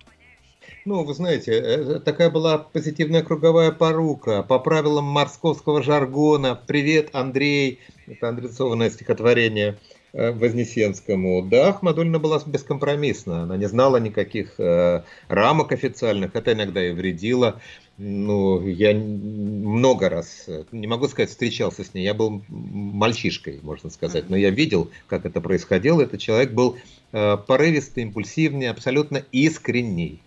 Ну, 0.87 1.05
вы 1.05 1.15
знаете, 1.15 1.53
э, 1.53 2.01
такая 2.01 2.31
была 2.31 2.59
позитивная 2.59 3.23
круговая 3.23 3.73
порука. 3.73 4.43
По 4.45 4.59
правилам 4.61 5.05
морсковского 5.05 5.83
жаргона 5.83 6.55
«Привет, 6.67 7.11
Андрей»– 7.13 7.81
это 8.07 8.29
андресованное 8.29 8.91
стихотворение 8.91 9.73
э, 9.73 9.96
Вознесенскому. 10.13 11.43
Да, 11.43 11.69
Ахмадульна 11.69 12.19
была 12.19 12.41
бескомпромиссна. 12.45 13.43
Она 13.43 13.57
не 13.57 13.67
знала 13.67 13.99
никаких 13.99 14.59
э, 14.59 15.03
рамок 15.29 15.73
официальных. 15.73 16.35
Это 16.35 16.53
иногда 16.53 16.87
и 16.87 16.93
вредило. 16.93 17.61
Ну, 17.99 18.67
я 18.67 18.95
много 18.95 20.09
раз, 20.09 20.45
э, 20.49 20.65
не 20.73 20.87
могу 20.87 21.09
сказать, 21.09 21.31
встречался 21.31 21.85
с 21.85 21.95
ней. 21.95 22.05
Я 22.05 22.15
был 22.15 22.43
мальчишкой, 22.49 23.61
можно 23.63 23.91
сказать. 23.91 24.31
Но 24.31 24.37
я 24.37 24.51
видел, 24.51 24.91
как 25.07 25.27
это 25.27 25.41
происходило. 25.41 26.03
Этот 26.03 26.21
человек 26.21 26.53
был 26.53 26.77
э, 27.13 27.37
порывистый, 27.47 28.05
импульсивный, 28.05 28.69
абсолютно 28.69 29.23
искренний. 29.33 30.21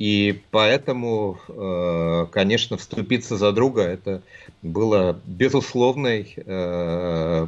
И 0.00 0.40
поэтому, 0.50 1.38
э, 1.46 2.26
конечно, 2.32 2.78
вступиться 2.78 3.36
за 3.36 3.52
друга 3.52 3.82
это 3.82 4.22
было 4.62 5.20
безусловной, 5.26 6.32
э, 6.36 7.46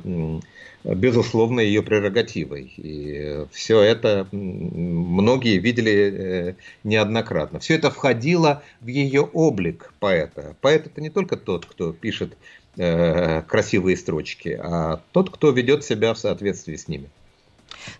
безусловной 0.84 1.64
ее 1.68 1.82
прерогативой. 1.82 2.70
И 2.76 3.46
все 3.52 3.80
это 3.80 4.28
многие 4.32 5.56
видели 5.60 5.92
э, 5.92 6.54
неоднократно. 6.84 7.58
Все 7.58 7.76
это 7.76 7.90
входило 7.90 8.62
в 8.82 8.86
ее 8.86 9.22
облик 9.22 9.94
поэта. 9.98 10.54
Поэт 10.60 10.88
это 10.88 11.00
не 11.00 11.08
только 11.08 11.38
тот, 11.38 11.64
кто 11.64 11.94
пишет 11.94 12.36
красивые 12.74 13.98
строчки, 13.98 14.58
а 14.62 15.02
тот, 15.12 15.28
кто 15.28 15.50
ведет 15.50 15.84
себя 15.84 16.14
в 16.14 16.18
соответствии 16.18 16.76
с 16.76 16.88
ними. 16.88 17.10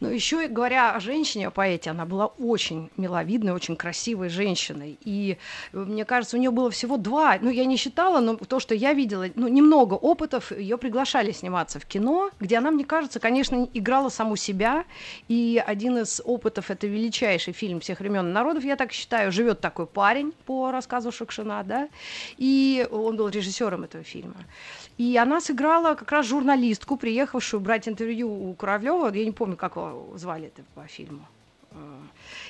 Ну, 0.00 0.08
еще 0.08 0.44
и 0.44 0.48
говоря 0.48 0.94
о 0.94 1.00
женщине, 1.00 1.48
о 1.48 1.50
поэте, 1.50 1.90
она 1.90 2.04
была 2.04 2.26
очень 2.26 2.90
миловидной, 2.96 3.52
очень 3.52 3.76
красивой 3.76 4.28
женщиной. 4.28 4.98
И 5.04 5.36
э, 5.72 5.76
мне 5.76 6.04
кажется, 6.04 6.36
у 6.36 6.40
нее 6.40 6.50
было 6.50 6.70
всего 6.70 6.96
два, 6.96 7.38
ну, 7.40 7.50
я 7.50 7.64
не 7.64 7.76
считала, 7.76 8.20
но 8.20 8.36
то, 8.36 8.60
что 8.60 8.74
я 8.74 8.92
видела, 8.92 9.26
ну, 9.34 9.48
немного 9.48 9.94
опытов, 9.94 10.52
ее 10.52 10.78
приглашали 10.78 11.32
сниматься 11.32 11.78
в 11.78 11.86
кино, 11.86 12.30
где 12.40 12.58
она, 12.58 12.70
мне 12.70 12.84
кажется, 12.84 13.20
конечно, 13.20 13.68
играла 13.74 14.08
саму 14.08 14.36
себя. 14.36 14.84
И 15.28 15.62
один 15.64 15.98
из 15.98 16.20
опытов, 16.24 16.70
это 16.70 16.86
величайший 16.86 17.52
фильм 17.52 17.80
всех 17.80 18.00
времен 18.00 18.32
народов, 18.32 18.64
я 18.64 18.76
так 18.76 18.92
считаю, 18.92 19.32
«Живет 19.32 19.60
такой 19.60 19.86
парень» 19.86 20.32
по 20.46 20.70
рассказу 20.70 21.12
Шукшина, 21.12 21.62
да, 21.64 21.88
и 22.38 22.86
он 22.90 23.16
был 23.16 23.28
режиссером 23.28 23.84
этого 23.84 24.04
фильма. 24.04 24.36
И 25.02 25.16
она 25.16 25.40
сыграла 25.40 25.96
как 25.96 26.12
раз 26.12 26.26
журналистку, 26.26 26.96
приехавшую 26.96 27.60
брать 27.60 27.88
интервью 27.88 28.28
у 28.50 28.54
Куравлева. 28.54 29.12
Я 29.12 29.24
не 29.24 29.32
помню, 29.32 29.56
как 29.56 29.74
его 29.74 30.12
звали 30.16 30.46
это 30.46 30.62
по 30.76 30.86
фильму. 30.86 31.26
Э, 31.72 31.76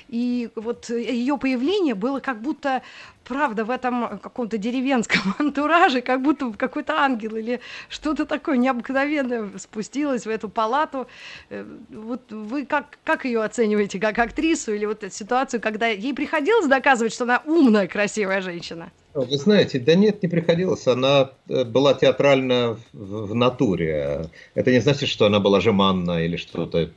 И 0.09 0.51
вот 0.55 0.89
ее 0.91 1.37
появление 1.39 1.95
было 1.95 2.19
как 2.19 2.41
будто, 2.41 2.83
правда, 3.23 3.65
в 3.65 3.69
этом 3.69 4.19
каком-то 4.19 4.57
деревенском 4.57 5.35
антураже, 5.39 6.01
как 6.01 6.21
будто 6.21 6.51
какой-то 6.51 6.93
ангел 6.99 7.35
или 7.35 7.59
что-то 7.89 8.25
такое 8.25 8.57
необыкновенное 8.57 9.49
спустилось 9.57 10.25
в 10.25 10.29
эту 10.29 10.49
палату. 10.49 11.07
Э, 11.49 11.65
Вот 11.89 12.31
вы 12.31 12.65
как, 12.65 12.97
как 13.03 13.25
ее 13.25 13.43
оцениваете, 13.43 13.99
как 13.99 14.19
актрису 14.19 14.73
или 14.73 14.85
вот 14.85 15.03
эту 15.03 15.13
ситуацию, 15.13 15.61
когда 15.61 15.87
ей 15.87 16.13
приходилось 16.13 16.67
доказывать, 16.67 17.13
что 17.13 17.23
она 17.23 17.41
умная, 17.45 17.87
красивая 17.87 18.41
женщина? 18.41 18.91
Вы 19.13 19.37
знаете, 19.37 19.79
да 19.79 19.93
нет, 19.93 20.23
не 20.23 20.29
приходилось. 20.29 20.87
Она 20.87 21.29
э, 21.47 21.63
была 21.65 21.93
театральна 21.93 22.79
в, 22.93 23.27
в 23.27 23.35
натуре. 23.35 24.29
Это 24.55 24.71
не 24.71 24.79
значит, 24.79 25.07
что 25.07 25.27
она 25.27 25.39
была 25.39 25.61
жеманна 25.61 26.25
или 26.25 26.35
что-то 26.35 26.89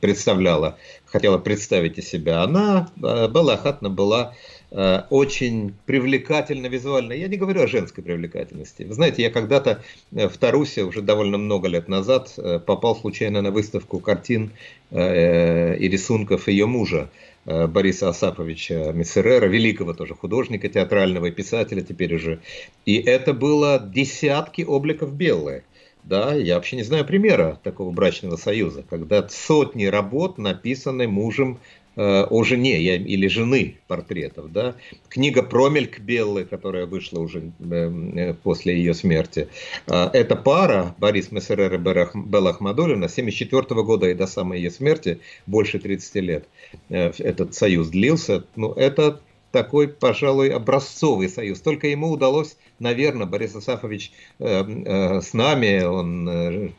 представляла, 0.00 0.76
хотела 1.06 1.38
представить 1.38 1.96
из 1.96 2.06
себя. 2.08 2.42
Она 2.42 2.90
э, 3.02 3.28
была 3.28 3.56
хатна, 3.56 3.88
была 3.88 4.34
очень 4.70 5.74
привлекательна 5.86 6.66
визуально. 6.66 7.14
Я 7.14 7.28
не 7.28 7.36
говорю 7.36 7.62
о 7.62 7.66
женской 7.66 8.04
привлекательности. 8.04 8.82
Вы 8.82 8.92
знаете, 8.94 9.22
я 9.22 9.30
когда-то 9.30 9.82
в 10.10 10.36
Тарусе, 10.36 10.84
уже 10.84 11.00
довольно 11.00 11.38
много 11.38 11.68
лет 11.68 11.88
назад, 11.88 12.38
попал 12.66 12.94
случайно 12.94 13.40
на 13.40 13.50
выставку 13.50 13.98
картин 13.98 14.50
и 14.90 15.88
рисунков 15.88 16.48
ее 16.48 16.66
мужа. 16.66 17.08
Э, 17.48 17.66
Бориса 17.66 18.10
Асаповича 18.10 18.92
Мессерера, 18.92 19.46
великого 19.46 19.94
тоже 19.94 20.14
художника 20.14 20.68
театрального 20.68 21.26
и 21.26 21.30
писателя 21.30 21.80
теперь 21.80 22.14
уже. 22.14 22.40
И 22.84 22.96
это 22.96 23.32
было 23.32 23.78
десятки 23.78 24.62
обликов 24.62 25.14
белые. 25.14 25.64
Да, 26.04 26.34
я 26.34 26.56
вообще 26.56 26.76
не 26.76 26.82
знаю 26.82 27.06
примера 27.06 27.58
такого 27.62 27.90
брачного 27.90 28.36
союза, 28.36 28.84
когда 28.88 29.26
сотни 29.28 29.86
работ 29.86 30.36
написаны 30.36 31.08
мужем 31.08 31.58
Э, 31.58 31.77
о 31.98 32.44
жене 32.44 32.78
или 32.78 33.26
жены 33.26 33.76
портретов. 33.88 34.52
Да? 34.52 34.76
Книга 35.08 35.42
«Промельк 35.42 35.98
Беллы», 35.98 36.44
которая 36.44 36.86
вышла 36.86 37.18
уже 37.18 37.50
э, 37.58 37.74
э, 38.14 38.34
после 38.34 38.76
ее 38.76 38.94
смерти. 38.94 39.48
Эта 39.86 40.36
пара, 40.36 40.94
Борис 40.98 41.32
Мессерер 41.32 41.74
и 41.74 41.78
Белла 41.78 42.50
Ахмадулина, 42.50 43.08
с 43.08 43.18
1974 43.18 43.82
года 43.82 44.08
и 44.08 44.14
до 44.14 44.26
самой 44.26 44.58
ее 44.58 44.70
смерти, 44.70 45.18
больше 45.46 45.80
30 45.80 46.14
лет, 46.16 46.48
этот 46.88 47.54
союз 47.54 47.88
длился. 47.88 48.44
Ну, 48.54 48.72
это 48.72 49.20
такой, 49.50 49.88
пожалуй, 49.88 50.50
образцовый 50.50 51.28
союз. 51.28 51.60
Только 51.60 51.88
ему 51.88 52.10
удалось, 52.10 52.56
наверное, 52.78 53.26
Борис 53.26 53.56
Асафович 53.56 54.12
с 54.38 55.32
нами, 55.32 55.82
он 55.82 56.74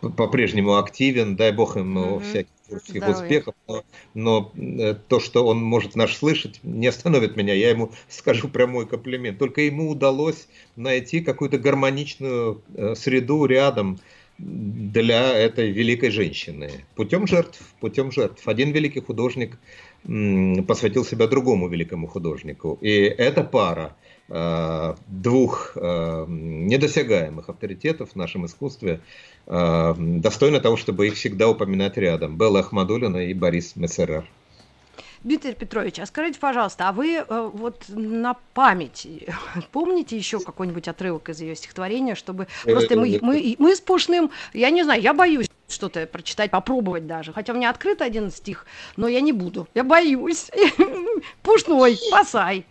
по-прежнему 0.00 0.76
активен, 0.76 1.36
дай 1.36 1.52
бог 1.52 1.76
ему 1.76 2.16
mm-hmm. 2.16 2.30
всяких 2.30 2.59
творческих 2.70 3.08
успехов, 3.08 3.54
но, 3.66 3.84
но 4.14 4.52
э, 4.56 4.94
то, 5.08 5.20
что 5.20 5.46
он 5.46 5.62
может 5.62 5.96
наш 5.96 6.16
слышать, 6.16 6.60
не 6.62 6.86
остановит 6.86 7.36
меня. 7.36 7.54
Я 7.54 7.70
ему 7.70 7.92
скажу 8.08 8.48
прямой 8.48 8.86
комплимент. 8.86 9.38
Только 9.38 9.62
ему 9.62 9.90
удалось 9.90 10.48
найти 10.76 11.20
какую-то 11.20 11.58
гармоничную 11.58 12.62
э, 12.74 12.94
среду 12.94 13.44
рядом 13.46 13.98
для 14.38 15.36
этой 15.36 15.70
великой 15.70 16.10
женщины. 16.10 16.70
Путем 16.94 17.26
жертв, 17.26 17.60
путем 17.80 18.10
жертв. 18.10 18.48
Один 18.48 18.72
великий 18.72 19.00
художник 19.00 19.58
посвятил 20.02 21.04
себя 21.04 21.26
другому 21.26 21.68
великому 21.68 22.06
художнику. 22.06 22.78
И 22.80 22.90
эта 22.90 23.44
пара 23.44 23.96
двух 24.30 25.76
недосягаемых 25.76 27.48
авторитетов 27.48 28.12
в 28.12 28.16
нашем 28.16 28.46
искусстве 28.46 29.00
э, 29.46 29.94
достойна 29.98 30.60
того, 30.60 30.76
чтобы 30.76 31.08
их 31.08 31.14
всегда 31.14 31.48
упоминать 31.48 31.96
рядом. 31.96 32.36
Белла 32.36 32.60
Ахмадулина 32.60 33.18
и 33.18 33.34
Борис 33.34 33.76
Мессерер. 33.76 34.26
Дмитрий 35.22 35.52
Петрович, 35.52 35.98
а 35.98 36.06
скажите, 36.06 36.38
пожалуйста, 36.40 36.88
а 36.88 36.92
вы 36.92 37.16
э, 37.16 37.50
вот 37.52 37.84
на 37.88 38.36
память 38.54 39.06
помните 39.72 40.16
еще 40.16 40.40
какой-нибудь 40.40 40.88
отрывок 40.88 41.28
из 41.28 41.40
ее 41.42 41.54
стихотворения, 41.54 42.14
чтобы 42.14 42.46
просто 42.64 42.96
мы, 42.96 43.18
мы, 43.20 43.56
мы 43.58 43.76
с 43.76 43.80
Пушным, 43.80 44.30
я 44.54 44.70
не 44.70 44.82
знаю, 44.82 45.02
я 45.02 45.12
боюсь 45.12 45.48
что-то 45.68 46.06
прочитать, 46.06 46.50
попробовать 46.50 47.06
даже, 47.06 47.34
хотя 47.34 47.52
у 47.52 47.56
меня 47.56 47.68
открыт 47.68 48.00
один 48.00 48.30
стих, 48.30 48.64
но 48.96 49.08
я 49.08 49.20
не 49.20 49.32
буду, 49.32 49.68
я 49.74 49.84
боюсь. 49.84 50.50
Пушной, 51.42 51.96
спасай. 51.96 52.64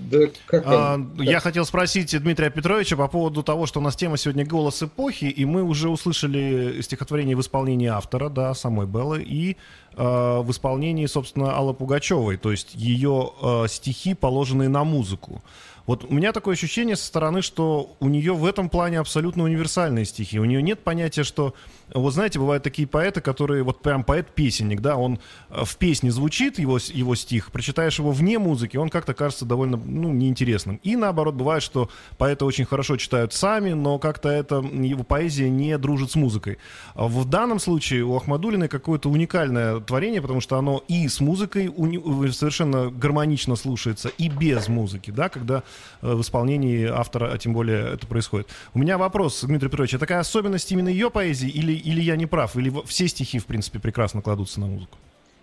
Да 0.00 0.18
как 0.46 0.62
а, 0.66 1.00
я 1.18 1.40
хотел 1.40 1.64
спросить 1.64 2.18
Дмитрия 2.18 2.50
Петровича 2.50 2.96
по 2.96 3.06
поводу 3.06 3.42
того, 3.42 3.66
что 3.66 3.80
у 3.80 3.82
нас 3.82 3.96
тема 3.96 4.16
сегодня 4.16 4.46
«Голос 4.46 4.82
эпохи», 4.82 5.26
и 5.26 5.44
мы 5.44 5.62
уже 5.62 5.88
услышали 5.88 6.80
стихотворение 6.80 7.36
в 7.36 7.40
исполнении 7.40 7.88
автора, 7.88 8.28
да, 8.28 8.54
самой 8.54 8.86
Беллы, 8.86 9.22
и 9.22 9.56
э, 9.96 10.40
в 10.42 10.50
исполнении, 10.50 11.06
собственно, 11.06 11.54
Аллы 11.54 11.74
Пугачевой, 11.74 12.38
то 12.38 12.50
есть 12.50 12.74
ее 12.74 13.32
э, 13.42 13.66
стихи, 13.68 14.14
положенные 14.14 14.68
на 14.68 14.84
музыку. 14.84 15.42
Вот 15.90 16.04
у 16.04 16.14
меня 16.14 16.30
такое 16.30 16.54
ощущение 16.54 16.94
со 16.94 17.04
стороны, 17.04 17.42
что 17.42 17.96
у 17.98 18.08
нее 18.08 18.32
в 18.32 18.46
этом 18.46 18.68
плане 18.68 19.00
абсолютно 19.00 19.42
универсальные 19.42 20.04
стихи. 20.04 20.38
У 20.38 20.44
нее 20.44 20.62
нет 20.62 20.84
понятия, 20.84 21.24
что... 21.24 21.52
Вот 21.92 22.14
знаете, 22.14 22.38
бывают 22.38 22.62
такие 22.62 22.86
поэты, 22.86 23.20
которые... 23.20 23.64
Вот 23.64 23.82
прям 23.82 24.04
поэт-песенник, 24.04 24.80
да, 24.80 24.94
он 24.94 25.18
э, 25.48 25.64
в 25.64 25.76
песне 25.78 26.12
звучит, 26.12 26.60
его, 26.60 26.78
его 26.92 27.16
стих, 27.16 27.50
прочитаешь 27.50 27.98
его 27.98 28.12
вне 28.12 28.38
музыки, 28.38 28.76
он 28.76 28.88
как-то 28.88 29.14
кажется 29.14 29.44
довольно, 29.44 29.76
ну, 29.76 30.12
неинтересным. 30.12 30.78
И 30.84 30.94
наоборот, 30.94 31.34
бывает, 31.34 31.64
что 31.64 31.90
поэты 32.18 32.44
очень 32.44 32.66
хорошо 32.66 32.96
читают 32.96 33.32
сами, 33.32 33.72
но 33.72 33.98
как-то 33.98 34.28
это, 34.28 34.58
его 34.58 35.02
поэзия 35.02 35.50
не 35.50 35.76
дружит 35.76 36.12
с 36.12 36.14
музыкой. 36.14 36.58
А 36.94 37.08
в 37.08 37.24
данном 37.24 37.58
случае 37.58 38.04
у 38.04 38.14
Ахмадулиной 38.14 38.68
какое-то 38.68 39.10
уникальное 39.10 39.80
творение, 39.80 40.22
потому 40.22 40.40
что 40.40 40.56
оно 40.56 40.84
и 40.86 41.08
с 41.08 41.18
музыкой 41.18 41.66
уни... 41.66 42.30
совершенно 42.30 42.92
гармонично 42.92 43.56
слушается, 43.56 44.08
и 44.18 44.28
без 44.28 44.68
музыки, 44.68 45.10
да, 45.10 45.28
когда 45.28 45.64
Э, 45.64 45.79
в 46.02 46.20
исполнении 46.20 46.86
автора, 46.86 47.30
а 47.32 47.38
тем 47.38 47.52
более 47.52 47.94
это 47.94 48.06
происходит. 48.06 48.48
У 48.74 48.78
меня 48.78 48.98
вопрос, 48.98 49.42
Дмитрий 49.42 49.68
Петрович, 49.68 49.94
это 49.94 50.00
такая 50.00 50.20
особенность 50.20 50.70
именно 50.72 50.88
ее 50.88 51.10
поэзии, 51.10 51.48
или, 51.48 51.72
или 51.72 52.00
я 52.00 52.16
не 52.16 52.26
прав, 52.26 52.56
или 52.56 52.72
все 52.86 53.08
стихи, 53.08 53.38
в 53.38 53.46
принципе, 53.46 53.78
прекрасно 53.78 54.22
кладутся 54.22 54.60
на 54.60 54.66
музыку? 54.66 54.96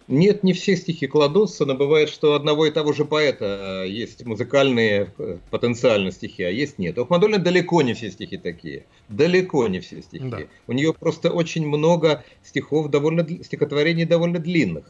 Нет, 0.08 0.42
не 0.44 0.54
все 0.54 0.78
стихи 0.78 1.06
кладутся, 1.06 1.66
но 1.66 1.76
бывает, 1.76 2.10
что 2.10 2.34
одного 2.34 2.66
и 2.66 2.72
того 2.72 2.94
же 2.94 3.04
поэта 3.04 3.84
э, 3.84 3.90
есть 3.90 4.26
музыкальные 4.26 5.12
э, 5.18 5.38
потенциально 5.52 6.12
стихи, 6.12 6.44
а 6.44 6.50
есть 6.50 6.80
нет. 6.80 6.98
У 6.98 7.02
Ахмадулина 7.02 7.40
далеко 7.40 7.82
не 7.82 7.94
все 7.94 8.10
стихи 8.10 8.38
такие. 8.38 8.86
Далеко 9.10 9.68
не 9.68 9.82
все 9.82 10.02
стихи. 10.02 10.30
Да. 10.30 10.40
У 10.68 10.72
нее 10.72 10.94
просто 10.94 11.30
очень 11.30 11.68
много 11.68 12.24
стихов, 12.42 12.90
довольно, 12.90 13.28
стихотворений 13.44 14.06
довольно 14.06 14.40
длинных. 14.40 14.86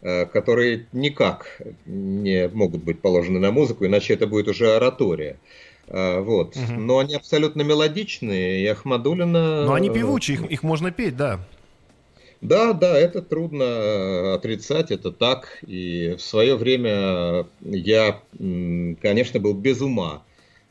Э, 0.00 0.26
которые 0.26 0.86
никак 0.92 1.60
не 1.84 2.48
могут 2.54 2.84
быть 2.84 3.00
положены 3.00 3.40
на 3.40 3.50
музыку, 3.50 3.84
иначе 3.84 4.14
это 4.14 4.28
будет 4.28 4.46
уже 4.46 4.76
оратория. 4.76 5.38
Э, 5.88 6.20
вот. 6.20 6.56
Угу. 6.56 6.80
Но 6.80 6.98
они 6.98 7.16
абсолютно 7.16 7.62
мелодичные, 7.62 8.62
и 8.62 8.66
Ахмадулина... 8.68 9.64
Но 9.64 9.74
они 9.74 9.90
певучие, 9.90 10.36
их, 10.36 10.44
их 10.44 10.62
можно 10.62 10.92
петь, 10.92 11.16
да. 11.16 11.40
Да, 12.40 12.74
да, 12.74 12.96
это 12.96 13.22
трудно 13.22 14.34
отрицать, 14.34 14.92
это 14.92 15.10
так. 15.10 15.58
И 15.66 16.14
в 16.16 16.20
свое 16.20 16.54
время 16.54 17.46
я, 17.60 18.20
конечно, 19.02 19.40
был 19.40 19.54
без 19.54 19.80
ума 19.80 20.22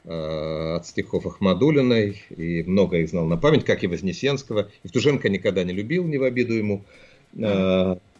э, 0.05 0.75
от 0.77 0.87
стихов 0.87 1.25
Ахмадулиной, 1.25 2.23
и 2.29 2.63
много 2.63 2.99
их 2.99 3.09
знал 3.09 3.25
на 3.25 3.35
память, 3.35 3.65
как 3.65 3.83
и 3.83 3.87
Вознесенского. 3.87 4.69
Евтушенко 4.85 5.27
никогда 5.27 5.65
не 5.65 5.73
любил, 5.73 6.05
не 6.05 6.17
в 6.17 6.23
обиду 6.23 6.53
ему. 6.53 6.85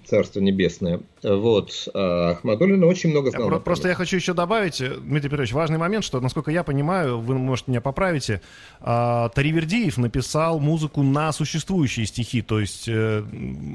Царство 0.10 0.40
Небесное. 0.40 1.02
Вот. 1.22 1.90
А 1.94 2.32
Ахмадулина 2.32 2.86
очень 2.86 3.10
много 3.10 3.32
знал. 3.32 3.48
Просто, 3.48 3.64
просто 3.64 3.88
я 3.90 3.96
хочу 3.96 4.16
еще 4.16 4.34
добавить, 4.34 4.80
э, 4.80 4.96
Дмитрий 4.96 5.30
Петрович, 5.30 5.52
важный 5.52 5.78
момент, 5.78 6.06
что, 6.06 6.22
насколько 6.22 6.50
я 6.50 6.64
понимаю, 6.64 7.20
вы, 7.20 7.38
может, 7.38 7.68
меня 7.68 7.82
поправите, 7.82 8.42
а, 8.80 9.30
Таривердиев 9.30 9.98
написал 9.98 10.60
музыку 10.60 11.04
на 11.04 11.32
существующие 11.32 12.06
стихи, 12.06 12.42
то 12.42 12.60
есть, 12.60 12.88
э, 12.88 13.24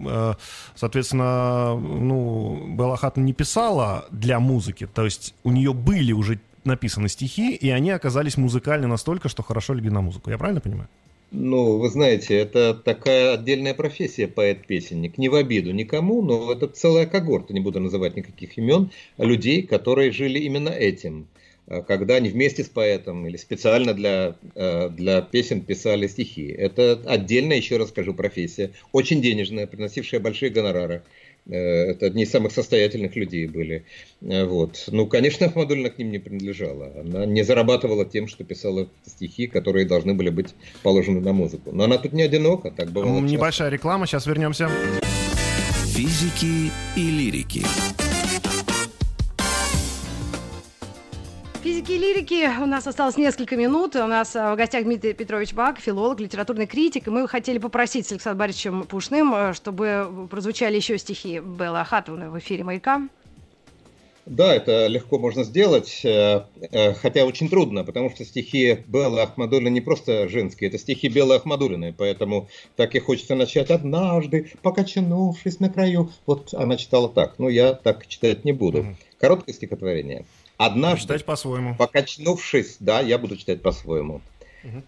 э, 0.07 0.35
соответственно, 0.75 1.77
ну, 1.77 2.77
Белахат 2.77 3.19
не 3.19 3.35
писала 3.35 4.07
для 4.11 4.41
музыки, 4.41 4.87
то 4.93 5.05
есть 5.05 5.35
у 5.45 5.51
нее 5.51 5.75
были 5.75 6.13
уже 6.13 6.41
написаны 6.65 7.09
стихи, 7.09 7.55
и 7.55 7.69
они 7.71 7.91
оказались 7.91 8.37
музыкальны 8.37 8.87
настолько, 8.87 9.29
что 9.29 9.43
хорошо 9.43 9.75
легли 9.75 9.91
на 9.91 10.01
музыку. 10.01 10.31
Я 10.31 10.39
правильно 10.39 10.61
понимаю? 10.61 10.89
Ну, 11.35 11.79
вы 11.79 11.89
знаете, 11.89 12.37
это 12.37 12.75
такая 12.75 13.33
отдельная 13.33 13.73
профессия 13.73 14.29
поэт-песенник. 14.29 15.17
Не 15.17 15.31
в 15.31 15.35
обиду 15.35 15.73
никому, 15.73 16.21
но 16.21 16.53
это 16.53 16.69
целая 16.69 17.07
когорта, 17.07 17.55
не 17.55 17.61
буду 17.61 17.81
называть 17.81 18.17
никаких 18.17 18.59
имен, 18.59 18.91
людей, 19.17 19.63
которые 19.63 20.13
жили 20.13 20.39
именно 20.41 20.69
этим. 20.69 21.29
Э, 21.67 21.83
когда 21.83 22.17
они 22.17 22.29
вместе 22.29 22.65
с 22.65 22.69
поэтом 22.69 23.27
или 23.27 23.39
специально 23.39 23.95
для, 23.95 24.37
э, 24.55 24.91
для 24.91 25.23
песен 25.23 25.63
писали 25.63 26.07
стихи. 26.07 26.49
Это 26.49 27.01
отдельная, 27.07 27.57
еще 27.57 27.79
раз 27.79 27.89
скажу, 27.89 28.13
профессия. 28.13 28.73
Очень 28.93 29.23
денежная, 29.23 29.67
приносившая 29.67 30.21
большие 30.21 30.51
гонорары. 30.51 31.03
Э, 31.47 31.91
это 31.91 32.07
одни 32.07 32.23
из 32.23 32.31
самых 32.31 32.53
состоятельных 32.53 33.17
людей 33.17 33.47
были. 33.47 33.85
Э, 34.21 34.45
вот. 34.45 34.85
Ну, 34.89 35.07
конечно, 35.07 35.47
Ахмадулина 35.49 35.91
к 35.91 35.99
ним 35.99 36.11
не 36.11 36.19
принадлежала. 36.19 36.93
Она 37.01 37.27
не 37.27 37.43
зарабатывала 37.43 38.05
тем, 38.05 38.29
что 38.29 38.45
писала 38.45 38.89
стихи, 39.07 39.47
которые 39.47 39.87
должны 39.87 40.15
были 40.15 40.31
быть 40.31 40.55
положены 40.83 41.21
на 41.21 41.33
музыку. 41.33 41.73
Но 41.73 41.85
она 41.85 41.99
тут 41.99 42.13
не 42.13 42.23
одинока, 42.23 42.71
так 42.71 42.91
бывало. 42.91 43.21
Небольшая 43.21 43.69
часто. 43.71 43.75
реклама, 43.75 44.07
сейчас 44.07 44.27
вернемся. 44.27 44.71
Физики 45.95 46.71
и 46.97 47.11
лирики. 47.11 47.63
Физики 51.83 51.93
и 51.93 51.99
лирики. 51.99 52.63
У 52.63 52.67
нас 52.67 52.87
осталось 52.87 53.17
несколько 53.17 53.57
минут. 53.57 53.97
У 53.97 54.07
нас 54.07 54.37
э, 54.37 54.53
в 54.53 54.57
гостях 54.57 54.85
Дмитрий 54.85 55.15
Петрович 55.15 55.53
Бак, 55.53 55.81
филолог, 55.81 56.21
литературный 56.21 56.67
критик. 56.67 57.09
И 57.09 57.11
мы 57.11 57.27
хотели 57.27 57.59
попросить 57.59 58.07
с 58.07 58.13
Александром 58.13 58.39
Борисовичем 58.39 58.83
Пушным, 58.85 59.35
э, 59.35 59.53
чтобы 59.53 60.29
прозвучали 60.31 60.77
еще 60.77 60.97
стихи 60.97 61.41
Беллы 61.41 61.81
Ахатовны 61.81 62.31
в 62.31 62.39
эфире 62.39 62.63
«Маяка». 62.63 63.09
Да, 64.27 64.55
это 64.55 64.87
легко 64.87 65.19
можно 65.19 65.43
сделать, 65.43 66.03
э, 66.05 66.45
хотя 67.01 67.25
очень 67.25 67.49
трудно, 67.49 67.83
потому 67.83 68.11
что 68.11 68.25
стихи 68.25 68.85
Беллы 68.87 69.23
Ахмадулина 69.23 69.69
не 69.69 69.81
просто 69.81 70.29
женские, 70.29 70.69
это 70.69 70.79
стихи 70.79 71.09
Беллы 71.09 71.35
Ахмадулиной, 71.35 71.93
поэтому 71.93 72.49
так 72.77 72.95
и 72.95 73.01
хочется 73.01 73.35
начать 73.35 73.71
«Однажды, 73.71 74.53
покачнувшись 74.63 75.59
на 75.59 75.69
краю». 75.69 76.13
Вот 76.27 76.55
она 76.55 76.77
читала 76.77 77.09
так, 77.09 77.41
но 77.41 77.49
я 77.49 77.75
так 77.75 78.07
читать 78.07 78.45
не 78.45 78.53
буду. 78.53 78.95
Короткое 79.19 79.53
стихотворение. 79.55 80.25
Однажды, 80.65 81.03
читать 81.03 81.25
по-своему. 81.25 81.75
покачнувшись, 81.75 82.77
да, 82.79 83.01
я 83.01 83.19
буду 83.19 83.37
читать 83.37 83.63
по-своему. 83.63 84.21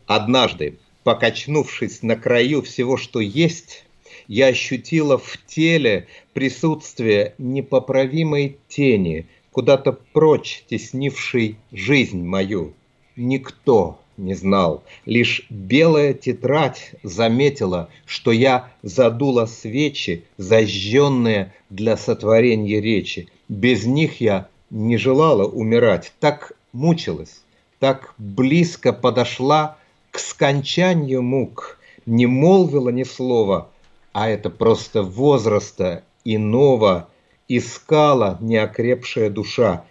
Однажды, 0.06 0.78
покачнувшись 1.02 2.02
на 2.02 2.14
краю 2.14 2.62
всего, 2.62 2.96
что 2.96 3.18
есть, 3.18 3.84
я 4.28 4.46
ощутила 4.46 5.18
в 5.18 5.36
теле 5.46 6.06
присутствие 6.32 7.34
непоправимой 7.38 8.58
тени, 8.68 9.26
куда-то 9.50 9.92
прочь 10.12 10.62
теснившей 10.68 11.56
жизнь 11.72 12.22
мою. 12.22 12.72
Никто 13.16 13.98
не 14.16 14.34
знал, 14.34 14.84
лишь 15.06 15.44
белая 15.50 16.14
тетрадь 16.14 16.92
заметила, 17.02 17.88
что 18.06 18.30
я 18.30 18.70
задула 18.82 19.46
свечи, 19.46 20.24
зажженные 20.36 21.52
для 21.68 21.96
сотворения 21.96 22.80
речи. 22.80 23.28
Без 23.48 23.84
них 23.86 24.20
я 24.20 24.48
не 24.74 24.96
желала 24.96 25.44
умирать, 25.44 26.12
так 26.18 26.52
мучилась, 26.72 27.42
так 27.78 28.12
близко 28.18 28.92
подошла 28.92 29.78
к 30.10 30.18
скончанию 30.18 31.22
мук, 31.22 31.78
не 32.06 32.26
молвила 32.26 32.88
ни 32.88 33.04
слова, 33.04 33.70
а 34.12 34.28
это 34.28 34.50
просто 34.50 35.04
возраста 35.04 36.02
иного 36.24 37.08
искала 37.46 38.36
неокрепшая 38.40 39.30
душа. 39.30 39.84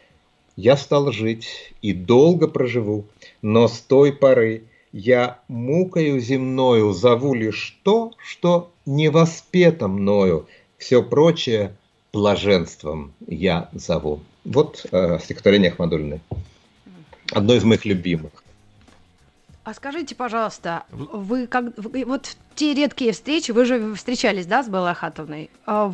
Я 0.57 0.75
стал 0.75 1.13
жить 1.13 1.73
и 1.81 1.93
долго 1.93 2.49
проживу, 2.49 3.05
но 3.41 3.69
с 3.69 3.79
той 3.79 4.11
поры 4.11 4.63
я 4.91 5.39
мукою 5.47 6.19
земною 6.19 6.91
зову 6.91 7.33
лишь 7.33 7.79
то, 7.83 8.11
что 8.17 8.69
не 8.85 9.07
воспето 9.07 9.87
мною, 9.87 10.45
все 10.77 11.01
прочее 11.01 11.73
блаженством 12.11 13.13
я 13.25 13.69
зову. 13.71 14.19
Вот 14.45 14.85
э, 14.91 15.19
стихотворение 15.19 15.71
Ахмадульны. 15.71 16.19
Одно 17.31 17.53
из 17.53 17.63
моих 17.63 17.85
любимых. 17.85 18.31
А 19.63 19.73
скажите, 19.73 20.13
пожалуйста, 20.13 20.83
вы 20.91 21.47
как 21.47 21.77
вы, 21.77 22.03
вот 22.03 22.35
те 22.55 22.73
редкие 22.73 23.11
встречи, 23.11 23.51
вы 23.51 23.65
же 23.65 23.95
встречались, 23.95 24.45
да, 24.45 24.63
с 24.63 24.67
Беллой 24.67 24.91
Ахатовной? 24.91 25.49
А, 25.65 25.91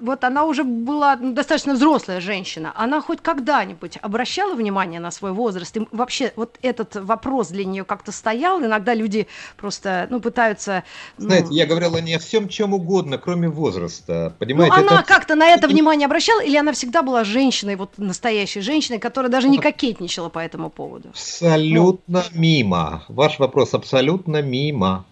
вот 0.00 0.24
она 0.24 0.44
уже 0.44 0.64
была 0.64 1.16
ну, 1.16 1.32
достаточно 1.32 1.74
взрослая 1.74 2.20
женщина. 2.20 2.72
Она 2.74 3.00
хоть 3.00 3.20
когда-нибудь 3.20 3.98
обращала 4.02 4.54
внимание 4.54 5.00
на 5.00 5.10
свой 5.10 5.32
возраст? 5.32 5.76
И 5.76 5.86
вообще 5.90 6.32
вот 6.36 6.58
этот 6.62 6.96
вопрос 6.96 7.48
для 7.48 7.64
нее 7.64 7.84
как-то 7.84 8.12
стоял? 8.12 8.60
Иногда 8.60 8.94
люди 8.94 9.26
просто, 9.56 10.06
ну, 10.10 10.20
пытаются... 10.20 10.84
Ну... 11.18 11.26
Знаете, 11.26 11.48
я 11.50 11.66
говорила 11.66 11.98
не 11.98 12.14
о 12.14 12.18
всем 12.18 12.48
чем 12.48 12.74
угодно, 12.74 13.18
кроме 13.18 13.48
возраста. 13.48 14.34
Понимаете? 14.38 14.76
Ну, 14.76 14.82
она 14.88 15.00
это... 15.00 15.08
как-то 15.08 15.34
на 15.34 15.48
это 15.48 15.68
внимание 15.68 16.06
обращала? 16.06 16.42
Или 16.42 16.56
она 16.56 16.72
всегда 16.72 17.02
была 17.02 17.24
женщиной, 17.24 17.76
вот 17.76 17.98
настоящей 17.98 18.60
женщиной, 18.60 18.98
которая 18.98 19.30
даже 19.30 19.48
не 19.48 19.58
кокетничала 19.58 20.28
по 20.28 20.38
этому 20.38 20.70
поводу? 20.70 21.10
Абсолютно 21.10 22.24
ну. 22.32 22.40
мимо. 22.40 23.04
Ваш 23.08 23.38
вопрос 23.38 23.74
абсолютно 23.74 24.42
мимо. 24.42 25.04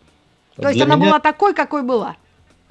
То 0.61 0.69
есть 0.69 0.81
она 0.81 0.97
меня... 0.97 1.07
была 1.07 1.21
такой, 1.21 1.55
какой 1.55 1.83
была? 1.83 2.17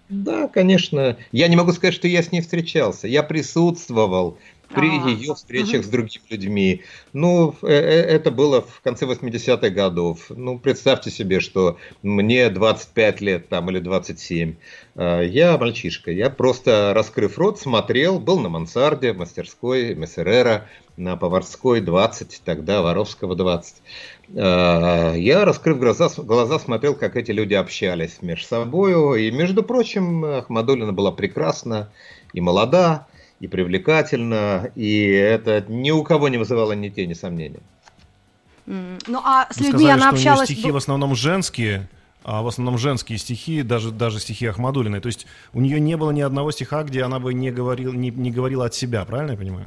Да, 0.09 0.47
конечно. 0.47 1.17
Я 1.31 1.47
не 1.47 1.55
могу 1.55 1.71
сказать, 1.71 1.93
что 1.93 2.07
я 2.07 2.23
с 2.23 2.31
ней 2.31 2.41
встречался. 2.41 3.07
Я 3.07 3.21
присутствовал 3.21 4.37
при 4.73 4.99
а, 4.99 5.07
ее 5.07 5.35
встречах 5.35 5.81
угу. 5.81 5.83
с 5.83 5.87
другими 5.87 6.23
людьми. 6.29 6.81
Ну, 7.13 7.55
э, 7.61 7.67
э, 7.67 8.01
это 8.01 8.31
было 8.31 8.61
в 8.61 8.81
конце 8.81 9.05
80-х 9.05 9.69
годов. 9.69 10.27
Ну, 10.29 10.59
представьте 10.59 11.09
себе, 11.09 11.39
что 11.39 11.77
мне 12.03 12.49
25 12.49 13.21
лет 13.21 13.49
там 13.49 13.69
или 13.69 13.79
27. 13.79 14.55
А, 14.95 15.21
я 15.21 15.57
мальчишка. 15.57 16.11
Я 16.11 16.29
просто, 16.29 16.93
раскрыв 16.93 17.37
рот, 17.37 17.59
смотрел, 17.59 18.19
был 18.19 18.39
на 18.39 18.49
мансарде, 18.49 19.13
мастерской 19.13 19.95
Мессерера, 19.95 20.67
на 20.97 21.15
Поварской 21.15 21.81
20, 21.81 22.41
тогда 22.45 22.81
Воровского 22.81 23.35
20. 23.35 23.75
А, 24.35 25.13
я, 25.13 25.45
раскрыв 25.45 25.79
глаза, 25.79 26.09
глаза, 26.17 26.59
смотрел, 26.59 26.95
как 26.95 27.15
эти 27.15 27.31
люди 27.31 27.53
общались 27.53 28.21
между 28.21 28.47
собой. 28.47 29.23
И, 29.23 29.31
между 29.31 29.63
прочим, 29.63 30.23
Ахмадулина 30.25 30.93
была 30.93 31.11
прекрасна 31.11 31.89
и 32.33 32.41
молода, 32.41 33.07
и 33.39 33.47
привлекательна, 33.47 34.71
и 34.75 35.07
это 35.07 35.63
ни 35.67 35.91
у 35.91 36.03
кого 36.03 36.27
не 36.27 36.37
вызывало 36.37 36.73
ни 36.73 36.89
тени 36.89 37.13
сомнений. 37.13 37.61
Ну, 38.65 39.21
а 39.23 39.47
с 39.51 39.57
людьми 39.57 39.85
сказали, 39.85 39.91
она 39.91 40.09
общалась... 40.09 40.21
Что 40.21 40.31
у 40.31 40.35
нее 40.35 40.45
стихи 40.45 40.71
в 40.71 40.77
основном 40.77 41.15
женские, 41.15 41.89
а 42.23 42.43
в 42.43 42.47
основном 42.47 42.77
женские 42.77 43.17
стихи, 43.17 43.63
даже, 43.63 43.91
даже 43.91 44.19
стихи 44.19 44.45
Ахмадулиной. 44.45 44.99
То 44.99 45.07
есть 45.07 45.25
у 45.53 45.61
нее 45.61 45.79
не 45.79 45.97
было 45.97 46.11
ни 46.11 46.21
одного 46.21 46.51
стиха, 46.51 46.83
где 46.83 47.03
она 47.03 47.19
бы 47.19 47.33
не, 47.33 47.49
говорил, 47.49 47.93
не, 47.93 48.11
не 48.11 48.31
говорила 48.31 48.65
от 48.65 48.75
себя, 48.75 49.03
правильно 49.05 49.31
я 49.31 49.37
понимаю? 49.37 49.65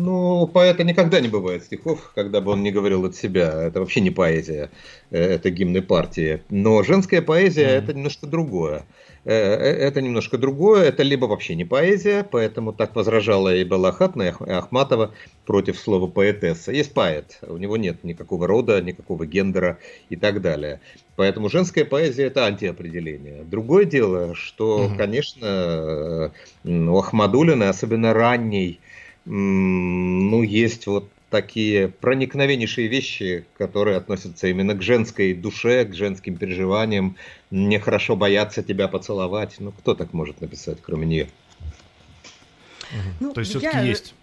Ну, 0.00 0.46
поэта 0.46 0.84
никогда 0.84 1.18
не 1.18 1.26
бывает 1.26 1.64
стихов, 1.64 2.12
когда 2.14 2.40
бы 2.40 2.52
он 2.52 2.62
не 2.62 2.70
говорил 2.70 3.04
от 3.04 3.16
себя. 3.16 3.64
Это 3.64 3.80
вообще 3.80 4.00
не 4.00 4.12
поэзия, 4.12 4.70
э, 5.10 5.18
это 5.18 5.50
гимны 5.50 5.82
партии. 5.82 6.40
Но 6.50 6.84
женская 6.84 7.20
поэзия 7.20 7.66
mm-hmm. 7.66 7.82
это 7.82 7.94
немножко 7.94 8.26
другое. 8.28 8.86
Э, 9.24 9.32
э, 9.32 9.88
это 9.88 10.00
немножко 10.00 10.38
другое, 10.38 10.84
это 10.84 11.02
либо 11.02 11.24
вообще 11.26 11.56
не 11.56 11.64
поэзия, 11.64 12.22
поэтому 12.22 12.72
так 12.72 12.94
возражала 12.94 13.52
и 13.52 13.64
Балахатна, 13.64 14.22
и 14.22 14.50
Ахматова 14.52 15.10
против 15.44 15.76
слова 15.76 16.06
поэтесса. 16.06 16.70
Есть 16.70 16.94
поэт, 16.94 17.40
у 17.42 17.56
него 17.56 17.76
нет 17.76 18.04
никакого 18.04 18.46
рода, 18.46 18.80
никакого 18.80 19.26
гендера 19.26 19.78
и 20.10 20.14
так 20.14 20.40
далее. 20.40 20.80
Поэтому 21.16 21.50
женская 21.50 21.84
поэзия 21.84 22.26
это 22.26 22.46
антиопределение. 22.46 23.42
Другое 23.42 23.84
дело, 23.84 24.36
что, 24.36 24.84
mm-hmm. 24.84 24.96
конечно, 24.96 26.32
у 26.62 26.98
Ахмадулины, 26.98 27.64
особенно 27.64 28.14
ранней, 28.14 28.78
ну, 29.28 30.42
есть 30.42 30.86
вот 30.86 31.10
такие 31.30 31.88
проникновеннейшие 31.88 32.88
вещи, 32.88 33.44
которые 33.58 33.96
относятся 33.98 34.48
именно 34.48 34.74
к 34.74 34.82
женской 34.82 35.34
душе, 35.34 35.84
к 35.84 35.94
женским 35.94 36.36
переживаниям. 36.36 37.16
Мне 37.50 37.78
хорошо 37.78 38.16
бояться 38.16 38.62
тебя 38.62 38.88
поцеловать. 38.88 39.56
Ну, 39.58 39.72
кто 39.72 39.94
так 39.94 40.12
может 40.12 40.40
написать, 40.40 40.78
кроме 40.80 41.06
нее? 41.06 41.28
Ну, 43.20 43.34
То 43.34 43.40
есть 43.40 43.50
все-таки 43.50 43.76
я... 43.76 43.82
есть 43.82 44.14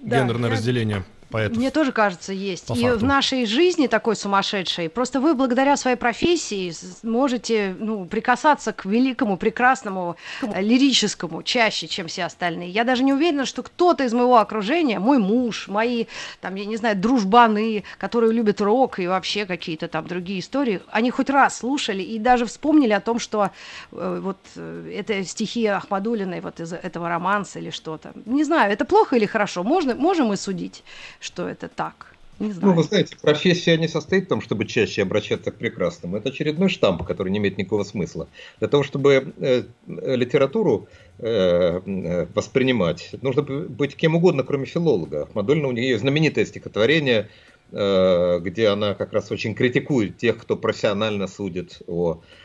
да, 0.00 0.20
гендерное 0.20 0.48
я... 0.48 0.56
разделение 0.56 1.04
поэтов. 1.30 1.56
Мне 1.58 1.70
тоже 1.70 1.92
кажется, 1.92 2.32
есть. 2.32 2.66
По 2.66 2.74
и 2.74 2.82
факту. 2.82 2.98
в 2.98 3.04
нашей 3.04 3.46
жизни 3.46 3.86
такой 3.86 4.16
сумасшедшей, 4.16 4.88
просто 4.88 5.20
вы 5.20 5.34
благодаря 5.34 5.76
своей 5.76 5.96
профессии 5.96 6.72
можете 7.02 7.74
ну, 7.78 8.04
прикасаться 8.04 8.72
к 8.72 8.84
великому, 8.84 9.36
прекрасному, 9.36 10.16
э, 10.42 10.62
лирическому 10.62 11.42
чаще, 11.42 11.88
чем 11.88 12.06
все 12.06 12.24
остальные. 12.24 12.70
Я 12.70 12.84
даже 12.84 13.02
не 13.04 13.12
уверена, 13.12 13.44
что 13.44 13.62
кто-то 13.62 14.04
из 14.04 14.12
моего 14.12 14.38
окружения, 14.38 14.98
мой 14.98 15.18
муж, 15.18 15.68
мои, 15.68 16.06
там, 16.40 16.54
я 16.54 16.64
не 16.64 16.76
знаю, 16.76 16.96
дружбаны, 16.96 17.84
которые 17.98 18.32
любят 18.32 18.60
рок 18.60 18.98
и 18.98 19.06
вообще 19.06 19.46
какие-то 19.46 19.88
там 19.88 20.06
другие 20.06 20.40
истории, 20.40 20.80
они 20.90 21.10
хоть 21.10 21.30
раз 21.30 21.58
слушали 21.58 22.02
и 22.02 22.18
даже 22.18 22.46
вспомнили 22.46 22.92
о 22.92 23.00
том, 23.00 23.18
что 23.18 23.50
э, 23.92 24.20
вот 24.22 24.38
э, 24.56 24.92
это 24.94 25.24
стихи 25.24 25.66
Ахмадулиной 25.66 26.40
вот 26.40 26.60
из 26.60 26.72
этого 26.72 27.08
романса 27.08 27.58
или 27.58 27.70
что-то. 27.70 28.12
Не 28.26 28.44
знаю, 28.44 28.72
это 28.72 28.84
плохо 28.84 29.16
или 29.16 29.26
хорошо, 29.26 29.62
можно, 29.62 29.94
можем 29.94 30.28
мы 30.28 30.36
судить, 30.36 30.84
что 31.24 31.48
это 31.48 31.68
так. 31.68 32.14
Не 32.40 32.52
знаю. 32.52 32.74
Ну, 32.74 32.80
вы 32.80 32.82
знаете, 32.82 33.16
профессия 33.22 33.76
не 33.78 33.86
состоит 33.86 34.24
в 34.24 34.28
том, 34.28 34.40
чтобы 34.40 34.66
чаще 34.66 35.02
обращаться 35.02 35.52
к 35.52 35.54
прекрасному. 35.54 36.16
Это 36.16 36.30
очередной 36.30 36.68
штамп, 36.68 37.04
который 37.04 37.30
не 37.30 37.38
имеет 37.38 37.58
никакого 37.58 37.84
смысла. 37.84 38.28
Для 38.58 38.68
того, 38.68 38.82
чтобы 38.82 39.32
э, 39.38 39.62
литературу 39.86 40.88
э, 41.18 41.80
э 41.86 42.26
воспринимать, 42.34 43.10
нужно 43.22 43.42
быть 43.42 43.94
кем 43.94 44.16
угодно, 44.16 44.42
кроме 44.42 44.66
филолога. 44.66 45.28
Мадольна 45.34 45.68
у 45.68 45.72
нее 45.72 45.96
знаменитое 45.96 46.44
стихотворение, 46.44 47.28
э, 47.70 48.40
где 48.40 48.68
она 48.68 48.94
как 48.94 49.12
раз 49.12 49.30
очень 49.30 49.54
критикует 49.54 50.18
тех, 50.18 50.36
кто 50.36 50.56
профессионально 50.56 51.28
судит 51.28 51.82
о 51.86 52.14
э, 52.14 52.43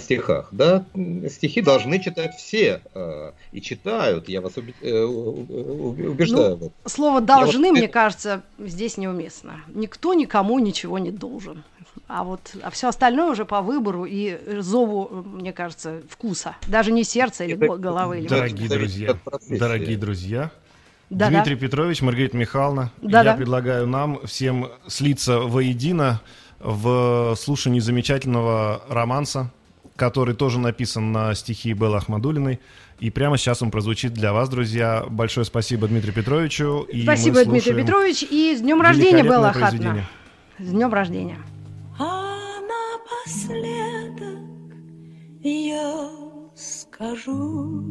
стихах. 0.00 0.48
Да? 0.50 0.84
Стихи 1.28 1.60
должны 1.60 2.00
читать 2.00 2.34
все 2.36 2.80
э, 2.94 3.32
и 3.52 3.60
читают, 3.60 4.28
я 4.28 4.40
вас 4.40 4.54
э, 4.56 5.02
убеждаю. 5.04 6.58
Ну, 6.58 6.72
слово 6.86 7.20
«должны», 7.20 7.68
вот... 7.68 7.78
мне 7.78 7.88
кажется, 7.88 8.42
здесь 8.58 8.96
неуместно. 8.96 9.60
Никто 9.68 10.14
никому 10.14 10.58
ничего 10.58 10.98
не 10.98 11.10
должен. 11.10 11.64
А 12.08 12.24
вот 12.24 12.40
а 12.62 12.70
все 12.70 12.88
остальное 12.88 13.30
уже 13.30 13.44
по 13.44 13.62
выбору 13.62 14.04
и 14.04 14.38
зову, 14.60 15.08
мне 15.08 15.52
кажется, 15.52 16.02
вкуса. 16.08 16.56
Даже 16.68 16.92
не 16.92 17.04
сердца 17.04 17.44
или 17.44 17.56
Это... 17.56 17.76
головы. 17.76 18.20
Или 18.20 18.28
дорогие 18.28 18.68
друзья, 18.68 19.16
дорогие 19.50 19.96
друзья, 19.98 20.50
да, 21.10 21.28
Дмитрий 21.28 21.54
да. 21.54 21.60
Петрович, 21.60 22.02
Маргарита 22.02 22.36
Михайловна, 22.36 22.90
да, 23.02 23.18
я 23.18 23.24
да. 23.24 23.34
предлагаю 23.34 23.86
нам 23.86 24.24
всем 24.26 24.70
слиться 24.86 25.40
воедино 25.40 26.20
в 26.60 27.34
слушании 27.36 27.80
замечательного 27.80 28.82
романса 28.88 29.50
который 29.96 30.34
тоже 30.34 30.58
написан 30.58 31.10
на 31.10 31.34
стихи 31.34 31.72
Беллы 31.72 31.96
Ахмадулиной. 31.96 32.60
И 33.00 33.10
прямо 33.10 33.36
сейчас 33.36 33.62
он 33.62 33.70
прозвучит 33.70 34.12
для 34.12 34.32
вас, 34.32 34.48
друзья. 34.48 35.04
Большое 35.08 35.44
спасибо 35.44 35.88
Дмитрию 35.88 36.14
Петровичу. 36.14 36.86
И 36.90 37.02
спасибо, 37.02 37.44
Дмитрий 37.44 37.74
Петрович. 37.74 38.22
И 38.22 38.54
с 38.56 38.60
днем 38.60 38.80
рождения, 38.80 39.22
Белла 39.22 39.52
Хатна. 39.52 40.06
С 40.58 40.70
днем 40.70 40.92
рождения. 40.92 41.38
А 41.98 42.60
напоследок 43.24 44.38
я 45.42 46.08
скажу 46.54 47.82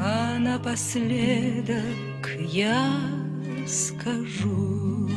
А 0.00 0.38
напоследок 0.38 1.82
я 2.38 3.17
скажу. 3.68 5.08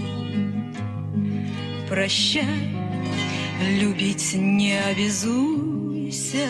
Прощай, 1.89 2.69
любить 3.79 4.33
не 4.33 4.79
обязуйся. 4.79 6.47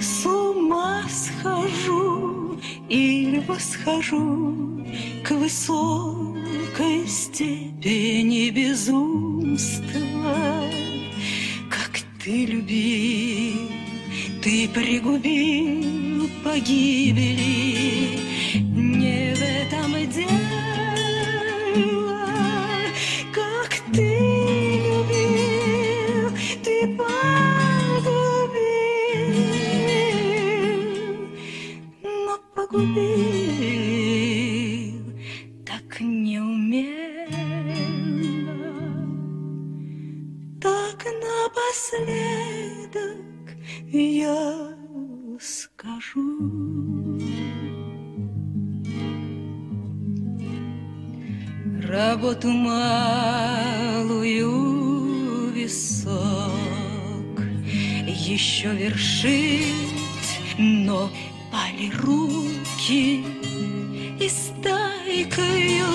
С 0.00 0.26
ума 0.26 1.02
схожу 1.08 2.58
или 2.88 3.38
восхожу 3.46 4.86
К 5.22 5.32
высокой 5.32 7.06
степени 7.06 8.50
безумства 8.50 9.84
Как 11.70 12.00
ты 12.24 12.46
любил, 12.46 13.70
ты 14.42 14.68
пригубил 14.68 15.92
погибели. 16.42 18.18
Не 18.54 19.34
погубил 32.82 33.12
так 35.64 36.00
неумело, 36.00 36.88
так 40.60 41.04
напоследок 41.22 42.36
я 43.92 44.74
скажу. 45.40 46.40
Работу 51.88 52.48
малую 52.48 53.92
висок 55.52 56.22
еще 58.06 58.74
вершить, 58.74 59.66
но 60.58 61.10
пали 61.62 61.90
руки 62.02 63.24
и 64.20 64.28
стайкою 64.28 65.86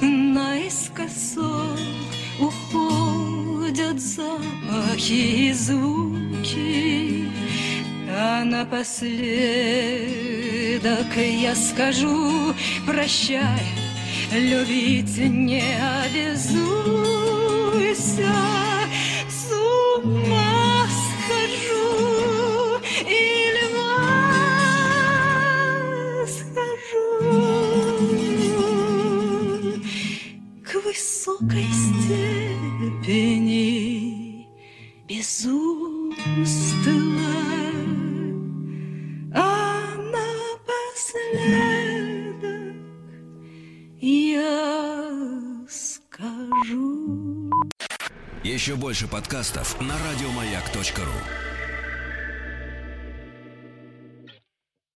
наискосок 0.00 1.78
уходят 2.40 4.00
запахи 4.00 5.48
и 5.48 5.52
звуки. 5.52 7.28
А 8.18 8.44
напоследок 8.44 9.16
я 11.16 11.54
скажу 11.54 12.54
прощай, 12.86 13.62
любить 14.32 15.18
не 15.18 15.62
обязуйся, 16.06 16.66
с 19.28 19.52
ума 20.02 20.65
высокой 31.40 31.66
степени 33.04 34.46
безумства. 35.08 35.76
Еще 48.66 48.74
больше 48.74 49.06
подкастов 49.06 49.80
на 49.80 49.94
радиомаяк.ру 49.98 51.55